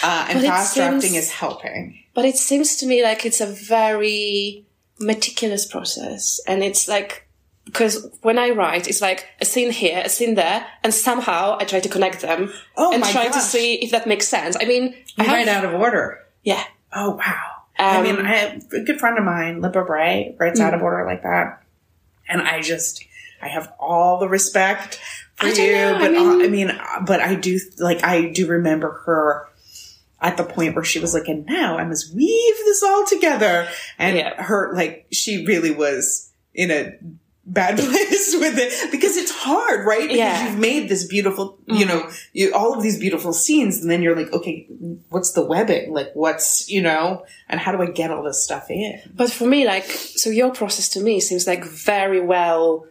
Uh, 0.00 0.26
and 0.30 0.40
fast 0.42 0.74
seems, 0.74 0.90
drafting 1.02 1.14
is 1.16 1.32
helping. 1.32 1.98
But 2.14 2.24
it 2.24 2.36
seems 2.36 2.76
to 2.76 2.86
me 2.86 3.02
like 3.02 3.26
it's 3.26 3.40
a 3.40 3.46
very 3.46 4.64
meticulous 5.02 5.66
process, 5.66 6.40
and 6.46 6.62
it's 6.62 6.88
like 6.88 7.28
because 7.64 8.08
when 8.22 8.38
I 8.38 8.50
write, 8.50 8.88
it's 8.88 9.00
like 9.00 9.28
a 9.40 9.44
scene 9.44 9.70
here, 9.70 10.02
a 10.04 10.08
scene 10.08 10.34
there, 10.34 10.66
and 10.82 10.92
somehow 10.92 11.56
I 11.60 11.64
try 11.64 11.80
to 11.80 11.88
connect 11.88 12.20
them 12.20 12.52
oh 12.76 12.92
and 12.92 13.04
try 13.04 13.26
gosh. 13.26 13.34
to 13.34 13.40
see 13.40 13.74
if 13.76 13.90
that 13.92 14.06
makes 14.06 14.28
sense. 14.28 14.56
I 14.60 14.64
mean, 14.64 14.94
you 14.94 14.94
I 15.18 15.24
have, 15.24 15.32
write 15.34 15.48
out 15.48 15.64
of 15.64 15.80
order. 15.80 16.20
Yeah. 16.42 16.64
Oh 16.92 17.10
wow. 17.10 17.50
Um, 17.78 17.96
I 17.96 18.02
mean, 18.02 18.18
I 18.18 18.34
have 18.36 18.72
a 18.72 18.80
good 18.80 19.00
friend 19.00 19.18
of 19.18 19.24
mine, 19.24 19.60
Libba 19.60 19.86
Bray, 19.86 20.36
writes 20.38 20.60
mm. 20.60 20.64
out 20.64 20.74
of 20.74 20.80
mm. 20.80 20.84
order 20.84 21.06
like 21.06 21.22
that, 21.22 21.62
and 22.28 22.42
I 22.42 22.60
just, 22.60 23.04
I 23.40 23.48
have 23.48 23.72
all 23.78 24.18
the 24.18 24.28
respect 24.28 25.00
for 25.34 25.46
you, 25.48 25.72
know, 25.72 25.98
but 25.98 26.10
I 26.10 26.14
mean, 26.14 26.42
I 26.42 26.48
mean, 26.48 26.80
but 27.06 27.20
I 27.20 27.34
do 27.34 27.58
like 27.78 28.04
I 28.04 28.28
do 28.30 28.46
remember 28.46 29.02
her 29.06 29.48
at 30.22 30.36
the 30.36 30.44
point 30.44 30.74
where 30.74 30.84
she 30.84 31.00
was 31.00 31.14
like, 31.14 31.28
and 31.28 31.44
now 31.46 31.78
I 31.78 31.84
must 31.84 32.14
weave 32.14 32.56
this 32.64 32.82
all 32.82 33.04
together, 33.06 33.68
and 33.98 34.16
yeah. 34.16 34.42
her 34.42 34.72
like 34.74 35.06
she 35.10 35.44
really 35.44 35.72
was 35.72 36.32
in 36.54 36.70
a 36.70 36.96
bad 37.44 37.76
place 37.78 38.34
with 38.38 38.58
it 38.58 38.90
because 38.90 39.16
it's 39.16 39.32
hard, 39.32 39.86
right? 39.86 40.02
Because 40.02 40.16
yeah. 40.16 40.48
you've 40.48 40.58
made 40.58 40.88
this 40.88 41.06
beautiful, 41.06 41.58
mm-hmm. 41.66 41.74
you 41.74 41.86
know, 41.86 42.08
you, 42.32 42.54
all 42.54 42.74
of 42.74 42.82
these 42.82 42.98
beautiful 42.98 43.32
scenes 43.32 43.80
and 43.80 43.90
then 43.90 44.02
you're 44.02 44.16
like, 44.16 44.32
okay, 44.32 44.66
what's 45.08 45.32
the 45.32 45.44
webbing? 45.44 45.92
Like 45.92 46.10
what's, 46.14 46.68
you 46.68 46.82
know, 46.82 47.24
and 47.48 47.60
how 47.60 47.72
do 47.72 47.82
I 47.82 47.86
get 47.86 48.10
all 48.10 48.22
this 48.22 48.44
stuff 48.44 48.70
in? 48.70 49.00
But 49.14 49.30
for 49.32 49.46
me, 49.46 49.66
like, 49.66 49.84
so 49.84 50.30
your 50.30 50.52
process 50.52 50.88
to 50.90 51.00
me 51.00 51.20
seems 51.20 51.46
like 51.46 51.64
very 51.64 52.20
well 52.20 52.86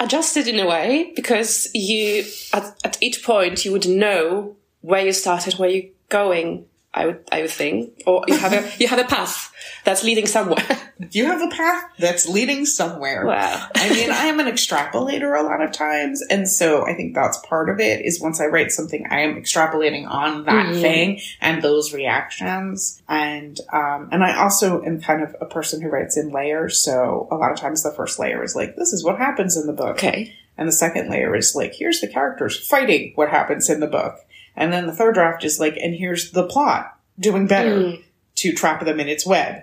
adjusted 0.00 0.48
in 0.48 0.58
a 0.58 0.66
way 0.66 1.12
because 1.14 1.70
you, 1.72 2.24
at, 2.52 2.76
at 2.84 2.98
each 3.00 3.22
point, 3.22 3.64
you 3.64 3.72
would 3.72 3.88
know 3.88 4.56
where 4.80 5.06
you 5.06 5.12
started, 5.12 5.54
where 5.54 5.70
you're 5.70 5.90
going. 6.14 6.66
I 6.96 7.06
would, 7.06 7.24
I 7.32 7.40
would 7.42 7.50
think, 7.50 8.04
or 8.06 8.22
you 8.28 8.36
have 8.38 8.52
a, 8.52 8.70
you 8.78 8.86
have 8.86 9.00
a 9.00 9.04
path 9.04 9.52
that's 9.84 10.04
leading 10.04 10.26
somewhere. 10.26 10.64
You 11.10 11.26
have 11.26 11.42
a 11.42 11.48
path 11.48 11.90
that's 11.98 12.28
leading 12.28 12.64
somewhere. 12.64 13.26
Wow. 13.26 13.66
I 13.74 13.90
mean, 13.90 14.12
I 14.12 14.26
am 14.26 14.38
an 14.38 14.46
extrapolator 14.46 15.36
a 15.36 15.42
lot 15.42 15.60
of 15.60 15.72
times. 15.72 16.22
And 16.30 16.48
so 16.48 16.86
I 16.86 16.94
think 16.94 17.16
that's 17.16 17.36
part 17.38 17.68
of 17.68 17.80
it 17.80 18.06
is 18.06 18.20
once 18.20 18.40
I 18.40 18.46
write 18.46 18.70
something, 18.70 19.04
I 19.10 19.22
am 19.22 19.34
extrapolating 19.34 20.08
on 20.08 20.44
that 20.44 20.66
Mhm. 20.66 20.80
thing 20.80 21.20
and 21.40 21.60
those 21.62 21.92
reactions. 21.92 23.02
And, 23.08 23.58
um, 23.72 24.08
and 24.12 24.22
I 24.22 24.40
also 24.40 24.84
am 24.84 25.00
kind 25.00 25.20
of 25.24 25.34
a 25.40 25.46
person 25.46 25.80
who 25.82 25.88
writes 25.88 26.16
in 26.16 26.30
layers. 26.30 26.78
So 26.80 27.26
a 27.32 27.34
lot 27.36 27.50
of 27.50 27.58
times 27.58 27.82
the 27.82 27.90
first 27.90 28.20
layer 28.20 28.44
is 28.44 28.54
like, 28.54 28.76
this 28.76 28.92
is 28.92 29.02
what 29.04 29.18
happens 29.18 29.56
in 29.56 29.66
the 29.66 29.72
book. 29.72 29.96
Okay. 29.96 30.32
And 30.56 30.68
the 30.68 30.72
second 30.72 31.10
layer 31.10 31.34
is 31.34 31.56
like, 31.56 31.74
here's 31.74 32.00
the 32.00 32.08
characters 32.08 32.56
fighting 32.68 33.12
what 33.16 33.30
happens 33.30 33.68
in 33.68 33.80
the 33.80 33.88
book. 33.88 34.14
And 34.56 34.72
then 34.72 34.86
the 34.86 34.94
third 34.94 35.14
draft 35.14 35.44
is 35.44 35.58
like, 35.60 35.76
and 35.76 35.94
here's 35.94 36.30
the 36.30 36.46
plot 36.46 36.98
doing 37.18 37.46
better 37.46 37.76
Mm. 37.80 38.04
to 38.36 38.52
trap 38.52 38.84
them 38.84 39.00
in 39.00 39.08
its 39.08 39.26
web. 39.26 39.62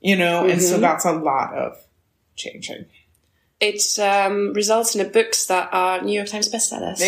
You 0.00 0.16
know, 0.16 0.46
and 0.46 0.62
so 0.62 0.76
Mhm. 0.78 0.80
that's 0.80 1.04
a 1.04 1.12
lot 1.12 1.54
of 1.54 1.76
changing. 2.36 2.86
It 3.60 3.82
um, 3.98 4.52
results 4.52 4.94
in 4.94 5.04
a 5.04 5.08
books 5.08 5.46
that 5.46 5.70
are 5.72 6.00
New 6.00 6.12
York 6.12 6.28
Times 6.28 6.48
bestsellers. 6.48 6.98
So, 6.98 7.06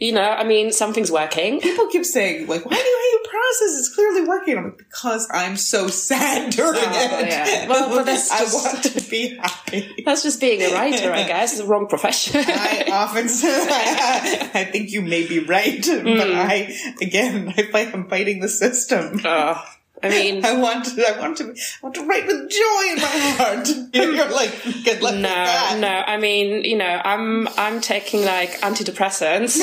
you 0.00 0.12
know, 0.12 0.22
I 0.22 0.42
mean, 0.42 0.72
something's 0.72 1.12
working. 1.12 1.60
People 1.68 1.86
keep 1.88 2.06
saying, 2.06 2.46
like, 2.46 2.64
why 2.64 2.70
do 2.72 2.78
you 2.82 2.98
hate 3.02 3.12
your 3.20 3.30
process? 3.30 3.78
It's 3.78 3.94
clearly 3.94 4.26
working. 4.26 4.56
I'm 4.56 4.64
like, 4.64 4.78
because 4.78 5.28
I'm 5.30 5.56
so 5.58 5.88
sad 5.88 6.50
during 6.52 6.80
Oh, 6.82 7.18
it. 7.20 7.28
yeah. 7.28 7.68
Well, 7.68 7.90
but 7.90 8.06
that's 8.06 8.30
I 8.32 8.38
just- 8.38 8.54
want 8.54 8.82
to 8.84 9.10
be 9.10 9.36
happy. 9.36 10.02
That's 10.06 10.22
just 10.22 10.40
being 10.40 10.62
a 10.62 10.72
writer, 10.74 11.12
I 11.12 11.26
guess. 11.26 11.52
It's 11.52 11.60
the 11.60 11.66
wrong 11.66 11.86
profession. 11.88 12.42
I 12.46 12.86
often 12.90 13.28
say, 13.28 13.48
I 13.68 14.64
think 14.72 14.90
you 14.92 15.02
may 15.02 15.26
be 15.26 15.40
right, 15.40 15.76
but 15.80 16.04
Mm. 16.04 16.34
I, 16.34 16.74
again, 17.02 17.52
I 17.56 17.62
fight, 17.70 17.94
I'm 17.94 18.08
fighting 18.08 18.40
the 18.40 18.48
system. 18.48 19.20
oh, 19.24 19.62
I 20.02 20.08
mean, 20.08 20.44
I 20.44 20.56
want 20.58 20.84
to, 20.86 21.08
I 21.08 21.18
want 21.18 21.36
to, 21.38 21.44
I 21.44 21.54
want 21.82 21.94
to 21.94 22.04
write 22.04 22.26
with 22.26 22.50
joy 22.50 22.82
in 22.90 22.96
my 22.96 23.34
heart. 23.38 23.68
You're 23.92 24.30
like, 24.30 24.62
good 24.84 25.02
luck 25.02 25.14
no, 25.14 25.22
that. 25.22 25.78
no. 25.78 25.88
I 25.88 26.16
mean, 26.16 26.64
you 26.64 26.76
know, 26.76 27.00
I'm 27.04 27.48
I'm 27.56 27.80
taking 27.80 28.24
like 28.24 28.60
antidepressants, 28.60 29.60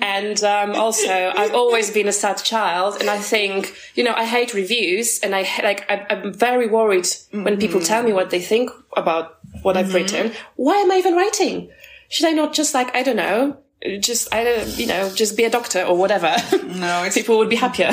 and 0.00 0.42
um, 0.44 0.72
also 0.72 1.32
I've 1.36 1.54
always 1.54 1.90
been 1.90 2.08
a 2.08 2.12
sad 2.12 2.38
child, 2.38 2.96
and 3.00 3.08
I 3.08 3.18
think 3.18 3.74
you 3.94 4.04
know 4.04 4.14
I 4.14 4.24
hate 4.24 4.54
reviews, 4.54 5.20
and 5.20 5.34
I 5.34 5.42
like 5.62 5.90
I, 5.90 6.06
I'm 6.10 6.32
very 6.32 6.66
worried 6.66 7.08
when 7.30 7.58
people 7.58 7.80
tell 7.80 8.02
me 8.02 8.12
what 8.12 8.30
they 8.30 8.40
think 8.40 8.70
about 8.96 9.38
what 9.62 9.76
I've 9.76 9.94
written. 9.94 10.32
Why 10.56 10.76
am 10.76 10.90
I 10.90 10.96
even 10.96 11.14
writing? 11.14 11.70
Should 12.08 12.26
I 12.26 12.32
not 12.32 12.52
just 12.52 12.74
like 12.74 12.94
I 12.94 13.02
don't 13.02 13.16
know, 13.16 13.56
just 14.00 14.32
I 14.32 14.44
don't 14.44 14.78
you 14.78 14.86
know 14.86 15.10
just 15.14 15.36
be 15.36 15.44
a 15.44 15.50
doctor 15.50 15.82
or 15.82 15.96
whatever? 15.96 16.36
No, 16.64 17.04
it's 17.04 17.14
people 17.14 17.38
would 17.38 17.50
be 17.50 17.56
happier. 17.56 17.90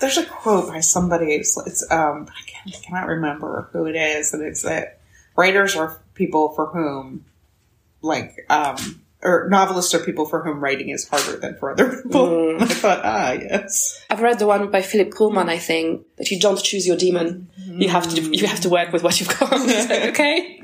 There's 0.00 0.18
a 0.18 0.26
quote 0.26 0.68
by 0.68 0.80
somebody. 0.80 1.34
It's, 1.34 1.56
it's 1.66 1.90
um, 1.90 2.28
I, 2.28 2.42
can't, 2.46 2.76
I 2.76 2.78
cannot 2.86 3.06
remember 3.06 3.68
who 3.72 3.86
it 3.86 3.96
is, 3.96 4.32
and 4.34 4.42
it's 4.42 4.62
that 4.62 5.00
writers 5.36 5.76
are 5.76 6.00
people 6.14 6.50
for 6.50 6.66
whom, 6.66 7.24
like, 8.02 8.46
um, 8.48 8.76
or 9.22 9.48
novelists 9.48 9.94
are 9.94 9.98
people 9.98 10.26
for 10.26 10.42
whom 10.42 10.60
writing 10.60 10.90
is 10.90 11.08
harder 11.08 11.38
than 11.38 11.56
for 11.56 11.72
other 11.72 12.02
people. 12.02 12.50
And 12.50 12.62
I 12.62 12.66
thought, 12.66 13.00
ah, 13.04 13.32
yes, 13.32 14.04
I've 14.10 14.20
read 14.20 14.38
the 14.38 14.46
one 14.46 14.70
by 14.70 14.82
Philip 14.82 15.12
Pullman, 15.12 15.48
I 15.48 15.58
think, 15.58 16.06
that 16.16 16.30
you 16.30 16.38
don't 16.38 16.62
choose 16.62 16.86
your 16.86 16.96
demon. 16.96 17.48
You 17.56 17.88
have 17.88 18.08
to 18.14 18.20
you 18.20 18.46
have 18.46 18.60
to 18.60 18.68
work 18.68 18.92
with 18.92 19.02
what 19.02 19.20
you've 19.20 19.38
got. 19.38 19.52
Okay. 20.10 20.62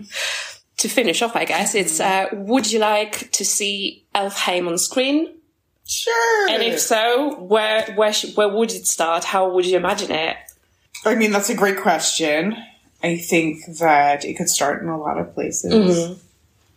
To 0.79 0.89
finish 0.89 1.23
off, 1.23 1.37
I 1.37 1.45
guess 1.45 1.75
it's 1.77 2.01
uh, 2.01 2.27
would 2.33 2.71
you 2.71 2.81
like 2.81 3.31
to 3.33 3.45
see 3.45 4.05
Elfhame 4.15 4.67
on 4.67 4.79
screen? 4.79 5.29
Sure. 5.93 6.49
And 6.51 6.63
if 6.63 6.81
so, 6.81 7.37
where 7.41 7.93
where 7.95 8.13
sh- 8.13 8.35
where 8.35 8.49
would 8.49 8.73
it 8.73 8.87
start? 8.87 9.25
How 9.25 9.51
would 9.51 9.67
you 9.67 9.77
imagine 9.77 10.11
it? 10.11 10.37
I 11.05 11.15
mean, 11.15 11.33
that's 11.33 11.51
a 11.51 11.55
great 11.55 11.79
question. 11.79 12.57
I 13.03 13.17
think 13.17 13.59
that 13.79 14.25
it 14.25 14.35
could 14.35 14.49
start 14.49 14.83
in 14.83 14.89
a 14.89 14.99
lot 14.99 15.19
of 15.19 15.35
places. 15.35 15.73
Mm-hmm. 15.73 16.13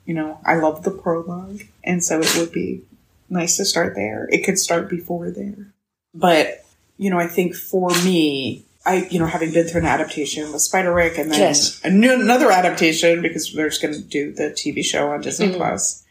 You 0.06 0.14
know, 0.14 0.40
I 0.46 0.56
love 0.56 0.84
the 0.84 0.92
prologue, 0.92 1.62
and 1.84 2.04
so 2.04 2.20
it 2.20 2.36
would 2.38 2.52
be 2.52 2.82
nice 3.30 3.58
to 3.58 3.66
start 3.66 3.96
there. 3.96 4.28
It 4.32 4.44
could 4.44 4.58
start 4.60 4.90
before 4.90 5.30
there. 5.32 5.74
But, 6.14 6.64
you 6.98 7.10
know, 7.10 7.18
I 7.20 7.28
think 7.28 7.56
for 7.56 7.90
me, 8.04 8.66
I, 8.86 9.08
you 9.10 9.20
know, 9.20 9.26
having 9.26 9.52
been 9.52 9.68
through 9.68 9.82
an 9.82 9.88
adaptation 9.88 10.52
with 10.52 10.62
Spiderwick 10.62 11.18
and 11.20 11.32
then 11.32 11.40
Yes. 11.40 11.84
new, 11.84 12.14
another 12.14 12.52
adaptation 12.52 13.22
because 13.22 13.52
they're 13.54 13.70
just 13.70 13.82
going 13.82 13.96
to 13.96 14.02
do 14.02 14.32
the 14.32 14.52
TV 14.52 14.84
show 14.84 15.10
on 15.10 15.22
Disney 15.22 15.48
Mm-hmm. 15.48 15.58
Plus, 15.58 16.04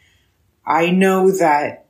I 0.65 0.89
know 0.91 1.31
that 1.31 1.84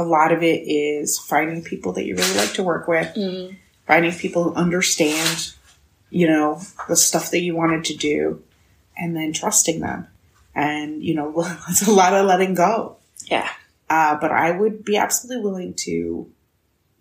a 0.00 0.04
lot 0.04 0.32
of 0.32 0.42
it 0.42 0.62
is 0.66 1.18
finding 1.18 1.62
people 1.62 1.92
that 1.94 2.04
you 2.04 2.16
really 2.16 2.36
like 2.36 2.52
to 2.54 2.62
work 2.62 2.88
with, 2.88 3.14
Mm-hmm. 3.14 3.54
finding 3.86 4.12
people 4.12 4.44
who 4.44 4.54
understand, 4.54 5.52
you 6.10 6.26
know, 6.28 6.60
the 6.88 6.96
stuff 6.96 7.30
that 7.30 7.40
you 7.40 7.54
wanted 7.54 7.84
to 7.86 7.96
do, 7.96 8.42
and 8.96 9.16
then 9.16 9.32
trusting 9.32 9.80
them. 9.80 10.06
And, 10.54 11.02
you 11.02 11.14
know, 11.14 11.32
it's 11.68 11.86
a 11.86 11.92
lot 11.92 12.14
of 12.14 12.26
letting 12.26 12.54
go. 12.54 12.96
Yeah. 13.26 13.48
Uh, 13.88 14.16
but 14.20 14.30
I 14.30 14.50
would 14.52 14.84
be 14.84 14.96
absolutely 14.96 15.44
willing 15.44 15.74
to 15.74 16.30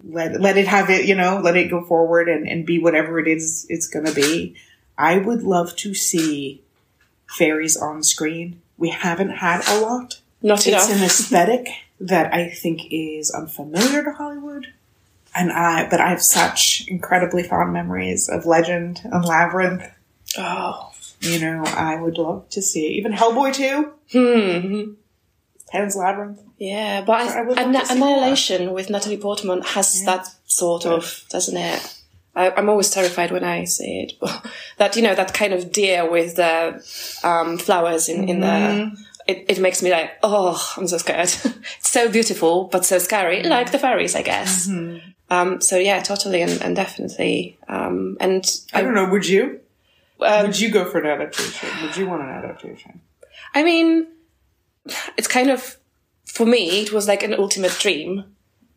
let 0.03 0.39
let 0.39 0.57
it 0.57 0.67
have 0.67 0.89
it, 0.89 1.05
you 1.05 1.15
know, 1.15 1.39
let 1.43 1.55
it 1.57 1.69
go 1.69 1.83
forward 1.83 2.29
and, 2.29 2.47
and 2.47 2.65
be 2.65 2.79
whatever 2.79 3.19
it 3.19 3.27
is 3.27 3.65
it's 3.69 3.87
gonna 3.87 4.13
be. 4.13 4.55
I 4.97 5.17
would 5.17 5.43
love 5.43 5.75
to 5.77 5.93
see 5.93 6.63
fairies 7.27 7.77
on 7.77 8.01
screen. 8.03 8.61
We 8.77 8.89
haven't 8.89 9.29
had 9.29 9.67
a 9.67 9.81
lot. 9.81 10.21
Not 10.41 10.59
It's 10.59 10.67
enough. 10.67 10.89
an 10.91 11.03
aesthetic 11.03 11.67
that 11.99 12.33
I 12.33 12.49
think 12.49 12.81
is 12.91 13.29
unfamiliar 13.31 14.03
to 14.03 14.13
Hollywood. 14.13 14.67
And 15.35 15.51
I 15.51 15.87
but 15.89 15.99
I 16.01 16.09
have 16.09 16.21
such 16.21 16.85
incredibly 16.87 17.43
fond 17.43 17.71
memories 17.73 18.29
of 18.29 18.45
Legend 18.45 19.01
and 19.03 19.23
Labyrinth. 19.25 19.83
oh. 20.37 20.85
You 21.21 21.37
know, 21.41 21.63
I 21.65 21.99
would 22.01 22.17
love 22.17 22.47
to 22.51 22.61
see 22.61 22.85
it. 22.87 22.91
Even 22.91 23.11
Hellboy 23.11 23.53
too. 23.53 23.91
Hmm. 24.13 24.93
Pan's 25.69 25.95
Labyrinth. 25.97 26.39
Yeah, 26.57 27.01
but 27.01 27.13
I 27.13 27.39
I, 27.41 27.61
Anna- 27.61 27.79
to 27.81 27.85
see 27.87 27.95
more. 27.99 28.07
Annihilation 28.09 28.71
with 28.73 28.89
Natalie 28.89 29.17
Portman 29.17 29.61
has 29.61 30.03
that 30.05 30.27
sort 30.45 30.85
of, 30.85 31.25
doesn't 31.29 31.57
it? 31.57 31.95
I, 32.35 32.51
I'm 32.51 32.69
always 32.69 32.89
terrified 32.89 33.31
when 33.31 33.43
I 33.43 33.65
see 33.65 34.01
it. 34.03 34.13
That 34.77 34.95
you 34.95 35.01
know 35.01 35.13
that 35.13 35.33
kind 35.33 35.51
of 35.53 35.73
deer 35.73 36.09
with 36.09 36.37
the 36.37 36.81
um, 37.23 37.57
flowers 37.57 38.07
in 38.07 38.29
in 38.29 38.39
Mm-hmm. 38.39 38.95
the. 38.95 39.08
It, 39.31 39.37
it 39.51 39.59
makes 39.59 39.81
me 39.83 39.89
like, 39.91 40.11
oh, 40.23 40.57
I'm 40.77 40.87
so 40.87 40.97
scared. 40.97 41.29
it's 41.79 41.91
so 41.97 42.09
beautiful, 42.09 42.53
but 42.71 42.83
so 42.85 42.97
scary, 42.99 43.39
Mm-hmm. 43.41 43.49
like 43.57 43.71
the 43.71 43.79
fairies, 43.79 44.15
I 44.15 44.23
guess. 44.23 44.67
Um, 45.31 45.61
so 45.61 45.77
yeah, 45.77 46.01
totally 46.01 46.41
and, 46.41 46.59
and 46.63 46.75
definitely. 46.75 47.57
Um, 47.67 48.17
and 48.19 48.43
I 48.73 48.81
don't 48.81 48.95
know, 48.95 49.07
would 49.09 49.27
you? 49.27 49.59
um, 50.21 50.47
Would 50.47 50.59
you 50.59 50.69
go 50.71 50.83
for 50.89 50.97
an 50.99 51.05
adaptation? 51.05 51.69
Would 51.83 51.95
you 51.95 52.07
want 52.09 52.23
an 52.23 52.29
adaptation? 52.29 53.01
I 53.53 53.63
mean, 53.63 54.07
it's 55.17 55.27
kind 55.27 55.49
of 55.51 55.77
for 56.25 56.45
me. 56.45 56.81
It 56.81 56.91
was 56.91 57.07
like 57.07 57.21
an 57.23 57.33
ultimate 57.35 57.75
dream 57.79 58.23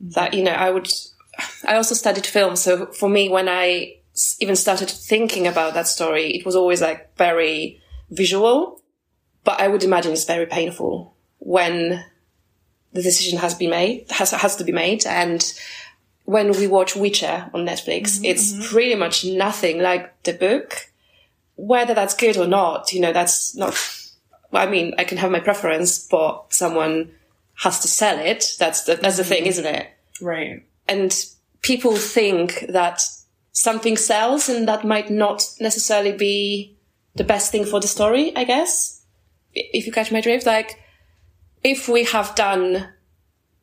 that 0.01 0.35
you 0.35 0.43
know 0.45 0.53
I 0.53 0.71
would. 0.71 0.89
I 1.67 1.77
also 1.77 1.95
studied 1.95 2.27
film, 2.27 2.57
so 2.57 2.87
for 2.93 3.09
me, 3.09 3.29
when 3.31 3.49
I 3.49 3.97
even 4.41 4.57
started 4.57 4.91
thinking 4.91 5.47
about 5.47 5.73
that 5.75 5.87
story, 5.89 6.27
it 6.37 6.45
was 6.45 6.55
always 6.55 6.83
like 6.83 7.17
very 7.17 7.81
visual. 8.11 8.82
But 9.45 9.61
I 9.61 9.69
would 9.69 9.83
imagine 9.83 10.13
it's 10.13 10.25
very 10.25 10.47
painful 10.47 11.15
when 11.39 12.05
the 12.93 13.03
decision 13.03 13.39
has 13.39 13.55
been 13.55 13.71
made, 13.71 14.11
has 14.11 14.31
has 14.31 14.57
to 14.57 14.65
be 14.65 14.73
made, 14.73 15.07
and 15.07 15.53
when 16.25 16.53
we 16.53 16.67
watch 16.67 16.95
Witcher 16.95 17.51
on 17.53 17.67
Netflix, 17.67 18.03
mm-hmm, 18.03 18.27
it's 18.27 18.53
mm-hmm. 18.53 18.63
pretty 18.63 18.95
much 18.95 19.25
nothing 19.25 19.81
like 19.81 20.23
the 20.23 20.33
book. 20.33 20.89
Whether 21.57 21.95
that's 21.95 22.15
good 22.15 22.37
or 22.37 22.47
not, 22.47 22.93
you 22.93 23.01
know, 23.01 23.13
that's 23.13 23.55
not 23.57 23.75
I 24.53 24.67
mean, 24.67 24.95
I 24.99 25.05
can 25.05 25.19
have 25.19 25.31
my 25.31 25.41
preference, 25.41 26.07
but 26.07 26.53
someone 26.53 27.13
has 27.57 27.81
to 27.81 27.89
sell 27.89 28.19
it. 28.19 28.57
That's 28.59 28.85
the, 28.85 28.97
that's 28.97 29.17
the 29.17 29.25
thing, 29.25 29.41
mm-hmm. 29.41 29.49
isn't 29.49 29.67
it? 29.67 29.89
Right. 30.21 30.67
And 30.89 31.15
people 31.63 31.97
think 31.97 32.67
that 32.69 33.03
something 33.53 33.97
sells 33.97 34.49
and 34.49 34.69
that 34.69 34.85
might 34.85 35.11
not 35.11 35.45
necessarily 35.61 36.13
be 36.13 36.77
the 37.15 37.25
best 37.25 37.53
thing 37.53 37.65
for 37.65 37.81
the 37.81 37.89
story, 37.89 38.35
I 38.37 38.45
guess. 38.45 39.02
If 39.55 39.87
you 39.87 39.93
catch 39.93 40.13
my 40.13 40.21
drift, 40.21 40.47
like, 40.47 40.83
if 41.63 41.89
we 41.89 42.05
have 42.05 42.35
done 42.35 42.89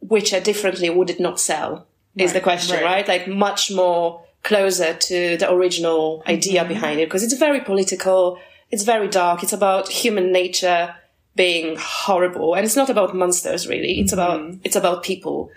Witcher 0.02 0.40
differently, 0.40 0.90
would 0.90 1.10
it 1.10 1.20
not 1.20 1.40
sell? 1.40 1.88
Is 2.16 2.34
the 2.34 2.42
question, 2.42 2.76
right. 2.76 2.84
right? 2.84 3.08
Like, 3.08 3.28
much 3.28 3.72
more 3.72 4.24
closer 4.44 4.94
to 4.94 5.38
the 5.38 5.52
original 5.52 6.24
idea 6.28 6.62
mm-hmm. 6.62 6.70
behind 6.70 7.00
it, 7.00 7.08
because 7.08 7.24
it's 7.24 7.34
very 7.34 7.62
political, 7.62 8.40
it's 8.72 8.84
very 8.84 9.08
dark, 9.08 9.44
it's 9.44 9.54
about 9.54 9.90
human 9.90 10.32
nature 10.32 10.96
being 11.36 11.78
horrible, 11.80 12.56
and 12.56 12.66
it's 12.66 12.76
not 12.76 12.90
about 12.90 13.16
monsters 13.16 13.68
really, 13.68 14.00
it's 14.00 14.12
about, 14.12 14.42
mm-hmm. 14.42 14.60
it's 14.64 14.76
about 14.76 15.04
people. 15.04 15.50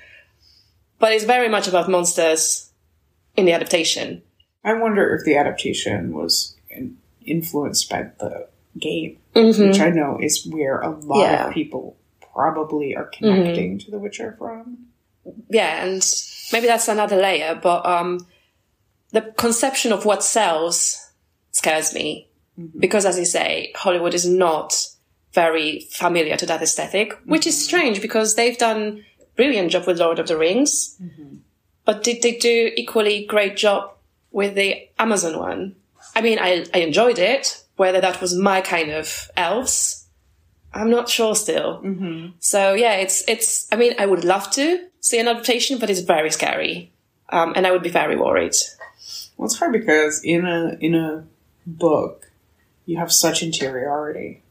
But 0.99 1.13
it's 1.13 1.25
very 1.25 1.49
much 1.49 1.67
about 1.67 1.89
monsters 1.89 2.71
in 3.37 3.47
the 3.47 3.53
adaptation. 3.53 4.23
I 4.65 4.75
wonder 4.75 5.15
if 5.15 5.25
the 5.25 5.37
adaptation 5.37 6.15
was 6.15 6.55
in- 6.71 6.99
influenced 7.25 7.91
by 7.91 8.11
the 8.21 8.49
game, 8.79 9.19
mm-hmm. 9.35 9.69
which 9.69 9.81
I 9.81 9.91
know 9.91 10.19
is 10.21 10.47
where 10.47 10.81
a 10.81 10.91
lot 10.91 11.21
Yeah. 11.23 11.49
of 11.49 11.55
people 11.55 11.97
probably 12.33 12.97
are 12.97 13.05
connecting 13.05 13.79
mm-hmm. 13.79 13.85
to 13.85 13.91
The 13.91 13.99
Witcher 13.99 14.35
from. 14.39 14.87
Yeah, 15.49 15.85
and 15.85 16.03
maybe 16.53 16.67
that's 16.67 16.89
another 16.89 17.17
layer, 17.17 17.55
but 17.55 17.85
um, 17.87 18.27
the 19.11 19.21
conception 19.37 19.93
of 19.93 20.05
what 20.05 20.25
sells 20.25 21.13
scares 21.53 21.95
me 21.95 22.29
mm-hmm. 22.59 22.79
because, 22.81 23.05
as 23.05 23.19
you 23.19 23.25
say, 23.25 23.73
Hollywood 23.77 24.15
is 24.15 24.27
not 24.27 24.89
very 25.33 25.87
familiar 25.91 26.37
to 26.37 26.45
that 26.45 26.61
esthetic 26.61 27.19
which 27.25 27.47
is 27.47 27.65
strange 27.65 28.03
because 28.03 28.35
they've 28.35 28.59
done 28.59 29.03
brilliant 29.35 29.71
job 29.71 29.87
with 29.87 29.99
Lord 29.99 30.19
of 30.19 30.29
the 30.29 30.37
Rings, 30.37 31.01
but 31.85 32.03
did 32.03 32.23
they 32.23 32.37
do 32.37 32.71
equally 32.77 33.25
great 33.25 33.57
job 33.57 33.93
with 34.31 34.55
the 34.55 34.89
Amazon 34.99 35.39
one? 35.39 35.77
I 36.15 36.21
mean, 36.21 36.39
I, 36.39 36.67
I 36.75 36.79
enjoyed 36.79 37.19
it. 37.19 37.62
Whether 37.83 38.01
that 38.01 38.21
was 38.21 38.33
my 38.37 38.61
kind 38.61 38.91
of 38.93 39.07
elves, 39.37 40.07
I'm 40.73 40.91
not 40.97 41.09
sure 41.09 41.35
still. 41.35 41.83
Mm-hmm. 41.83 42.39
So 42.39 42.75
yeah, 42.75 42.95
it's, 43.05 43.25
it's, 43.27 43.67
I 43.73 43.77
mean, 43.77 43.95
I 43.99 44.07
would 44.07 44.25
love 44.25 44.47
to 44.53 44.65
see 45.01 45.19
an 45.19 45.27
adaptation, 45.27 45.79
but 45.81 45.91
it's 45.91 46.01
very 46.01 46.31
scary. 46.31 46.93
Um, 47.29 47.55
and 47.57 47.67
I 47.67 47.71
would 47.73 47.83
be 47.83 47.91
very 48.03 48.17
worried. 48.17 48.55
Well, 49.37 49.47
it's 49.47 49.59
hard 49.59 49.73
because 49.73 50.23
in 50.23 50.47
a 50.47 50.77
in 50.81 50.95
a 50.95 51.25
book, 51.67 52.31
you 52.87 52.99
have 52.99 53.11
such 53.11 53.43
interiority, 53.43 54.43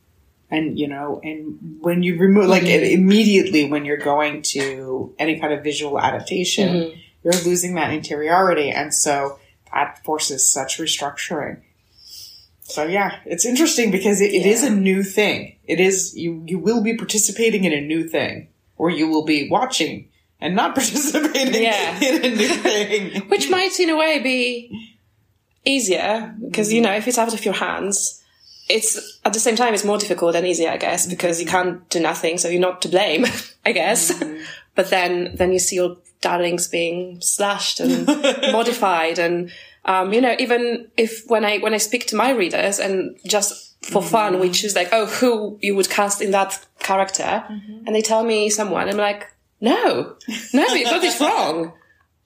and 0.50 0.78
you 0.78 0.88
know, 0.88 1.22
and 1.24 1.78
when 1.80 2.04
you 2.04 2.17
remove 2.17 2.50
like 2.50 2.63
mm-hmm. 2.63 3.00
immediately 3.00 3.63
when 3.72 3.86
you're 3.86 4.06
going 4.13 4.41
to 4.56 5.13
any 5.17 5.39
kind 5.39 5.54
of 5.54 5.63
visual 5.63 6.00
adaptation, 6.00 6.70
mm-hmm. 6.70 7.00
you're 7.24 7.41
losing 7.46 7.76
that 7.76 7.94
interiority, 7.94 8.70
and 8.72 8.94
so 8.94 9.39
that 9.72 10.04
forces 10.04 10.52
such 10.52 10.78
restructuring. 10.78 11.62
So 12.71 12.84
yeah, 12.86 13.19
it's 13.25 13.45
interesting 13.45 13.91
because 13.91 14.21
it, 14.21 14.34
it 14.34 14.45
is 14.45 14.63
a 14.63 14.69
new 14.69 15.03
thing. 15.03 15.57
It 15.65 15.79
is 15.79 16.15
you 16.15 16.43
you 16.47 16.57
will 16.60 16.81
be 16.81 16.95
participating 16.97 17.63
in 17.65 17.73
a 17.73 17.81
new 17.81 18.07
thing, 18.07 18.47
or 18.77 18.89
you 18.89 19.07
will 19.07 19.25
be 19.25 19.49
watching 19.49 20.10
and 20.39 20.55
not 20.55 20.73
participating 20.79 21.62
Yeah. 21.63 21.99
in 22.01 22.25
a 22.25 22.36
new 22.36 22.47
thing. 22.65 23.29
which 23.29 23.49
might 23.49 23.79
in 23.79 23.89
a 23.89 23.97
way 23.97 24.19
be 24.19 24.71
easier 25.65 26.36
because 26.47 26.73
you 26.73 26.81
know 26.81 26.93
if 26.93 27.07
it's 27.07 27.19
out 27.19 27.34
of 27.34 27.45
your 27.45 27.53
hands 27.53 28.23
it's 28.67 29.19
at 29.23 29.34
the 29.34 29.39
same 29.39 29.55
time 29.55 29.75
it's 29.75 29.84
more 29.86 29.99
difficult 29.99 30.36
and 30.36 30.47
easier 30.47 30.71
i 30.71 30.77
guess 30.77 31.05
because 31.05 31.39
you 31.39 31.45
can't 31.45 31.88
do 31.89 31.99
nothing 31.99 32.39
so 32.39 32.47
you're 32.47 32.60
not 32.60 32.81
to 32.81 32.89
blame 32.89 33.25
i 33.65 33.71
guess 33.71 34.12
mm-hmm. 34.12 34.41
but 34.73 34.89
then 34.89 35.36
then 35.36 35.53
you 35.53 35.60
see 35.60 35.75
your 35.75 35.97
darlings 36.19 36.67
being 36.67 37.21
slashed 37.21 37.79
and 37.79 38.07
modified 38.51 39.19
and 39.19 39.51
um, 39.86 40.13
you 40.13 40.22
know 40.22 40.36
even 40.39 40.89
if 40.98 41.24
when 41.28 41.46
i 41.46 41.58
when 41.60 41.74
i 41.74 41.78
speak 41.78 42.08
to 42.08 42.15
my 42.15 42.32
readers 42.32 42.80
and 42.80 43.17
just 43.26 43.76
for 43.84 44.02
fun 44.02 44.39
we 44.39 44.50
choose 44.50 44.76
like 44.76 44.89
oh 44.91 45.08
who 45.08 45.58
you 45.62 45.76
would 45.76 45.89
cast 45.89 46.22
in 46.22 46.32
that 46.32 46.63
character 46.80 47.44
and 47.50 47.96
they 47.96 48.02
tell 48.02 48.24
me 48.24 48.48
someone 48.48 48.88
i'm 48.88 48.98
like 48.98 49.28
no 49.60 50.15
no 50.54 50.65
you 50.67 50.86
got 50.86 51.02
this 51.02 51.20
wrong 51.20 51.74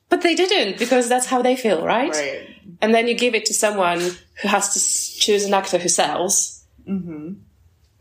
but 0.10 0.22
they 0.22 0.36
didn't 0.36 0.78
because 0.78 1.10
that's 1.10 1.26
how 1.26 1.42
they 1.42 1.56
feel, 1.56 1.84
right? 1.84 2.12
Right. 2.12 2.48
And 2.82 2.94
then 2.94 3.08
you 3.08 3.16
give 3.16 3.36
it 3.36 3.46
to 3.46 3.54
someone 3.54 4.00
who 4.00 4.48
has 4.48 4.74
to 4.74 5.20
choose 5.20 5.46
an 5.46 5.54
actor 5.54 5.78
who 5.78 5.90
sells. 5.90 6.64
Mm-hmm. 6.88 7.34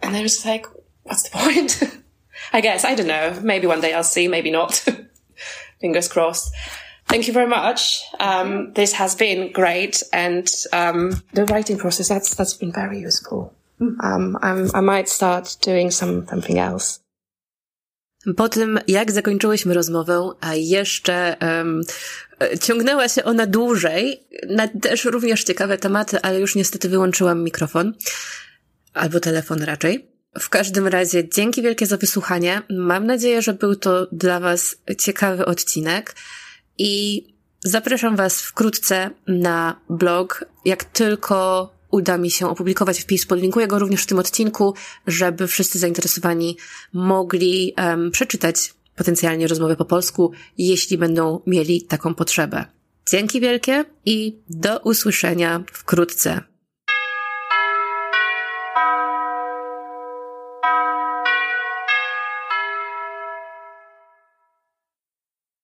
And 0.02 0.14
they're 0.14 0.22
just 0.22 0.44
like, 0.44 0.66
what's 1.04 1.22
the 1.22 1.30
point? 1.30 1.82
I 2.52 2.60
guess. 2.60 2.84
I 2.84 2.94
don't 2.94 3.06
know. 3.06 3.40
Maybe 3.42 3.66
one 3.66 3.80
day 3.80 3.94
I'll 3.94 4.04
see, 4.04 4.28
maybe 4.28 4.50
not. 4.50 4.74
Fingers 5.80 6.08
crossed. 6.08 6.52
Thank 7.06 7.28
you 7.28 7.34
very 7.34 7.48
much. 7.48 8.02
Um, 8.20 8.72
this 8.72 8.92
has 8.92 9.14
been 9.16 9.52
great. 9.52 10.02
And 10.12 10.48
um, 10.72 11.22
the 11.34 11.44
writing 11.44 11.78
process, 11.78 12.08
that's, 12.08 12.34
that's 12.34 12.54
been 12.54 12.72
very 12.72 13.06
useful. 13.06 13.52
Um, 13.80 14.36
I'm, 14.42 14.70
I 14.74 14.80
might 14.80 15.08
start 15.08 15.56
doing 15.62 15.92
some, 15.92 16.26
something 16.26 16.58
else. 16.58 17.00
Po 18.36 18.48
tym, 18.48 18.80
jak 18.88 19.12
zakończyłyśmy 19.12 19.74
rozmowę, 19.74 20.30
a 20.40 20.54
jeszcze 20.54 21.36
um, 21.40 21.80
ciągnęła 22.60 23.08
się 23.08 23.24
ona 23.24 23.46
dłużej, 23.46 24.26
na 24.48 24.68
też 24.68 25.04
również 25.04 25.44
ciekawe 25.44 25.78
tematy, 25.78 26.22
ale 26.22 26.40
już 26.40 26.54
niestety 26.54 26.88
wyłączyłam 26.88 27.44
mikrofon. 27.44 27.94
Albo 28.94 29.20
telefon 29.20 29.62
raczej. 29.62 30.06
W 30.40 30.48
każdym 30.48 30.86
razie 30.86 31.28
dzięki 31.28 31.62
wielkie 31.62 31.86
za 31.86 31.96
wysłuchanie. 31.96 32.62
Mam 32.70 33.06
nadzieję, 33.06 33.42
że 33.42 33.54
był 33.54 33.76
to 33.76 34.06
dla 34.12 34.40
Was 34.40 34.76
ciekawy 34.98 35.46
odcinek 35.46 36.14
i 36.78 37.24
zapraszam 37.64 38.16
Was 38.16 38.42
wkrótce 38.42 39.10
na 39.26 39.80
blog. 39.90 40.44
Jak 40.64 40.84
tylko 40.84 41.70
uda 41.90 42.18
mi 42.18 42.30
się 42.30 42.48
opublikować 42.48 43.00
wpis, 43.00 43.26
podlinkuję 43.26 43.66
go 43.66 43.78
również 43.78 44.02
w 44.02 44.06
tym 44.06 44.18
odcinku, 44.18 44.74
żeby 45.06 45.46
wszyscy 45.46 45.78
zainteresowani 45.78 46.56
mogli 46.92 47.72
em, 47.76 48.10
przeczytać 48.10 48.74
potencjalnie 48.96 49.48
rozmowę 49.48 49.76
po 49.76 49.84
polsku, 49.84 50.32
jeśli 50.58 50.98
będą 50.98 51.40
mieli 51.46 51.82
taką 51.82 52.14
potrzebę. 52.14 52.64
Dzięki 53.10 53.40
wielkie 53.40 53.84
i 54.04 54.36
do 54.50 54.78
usłyszenia 54.78 55.64
wkrótce. 55.72 56.53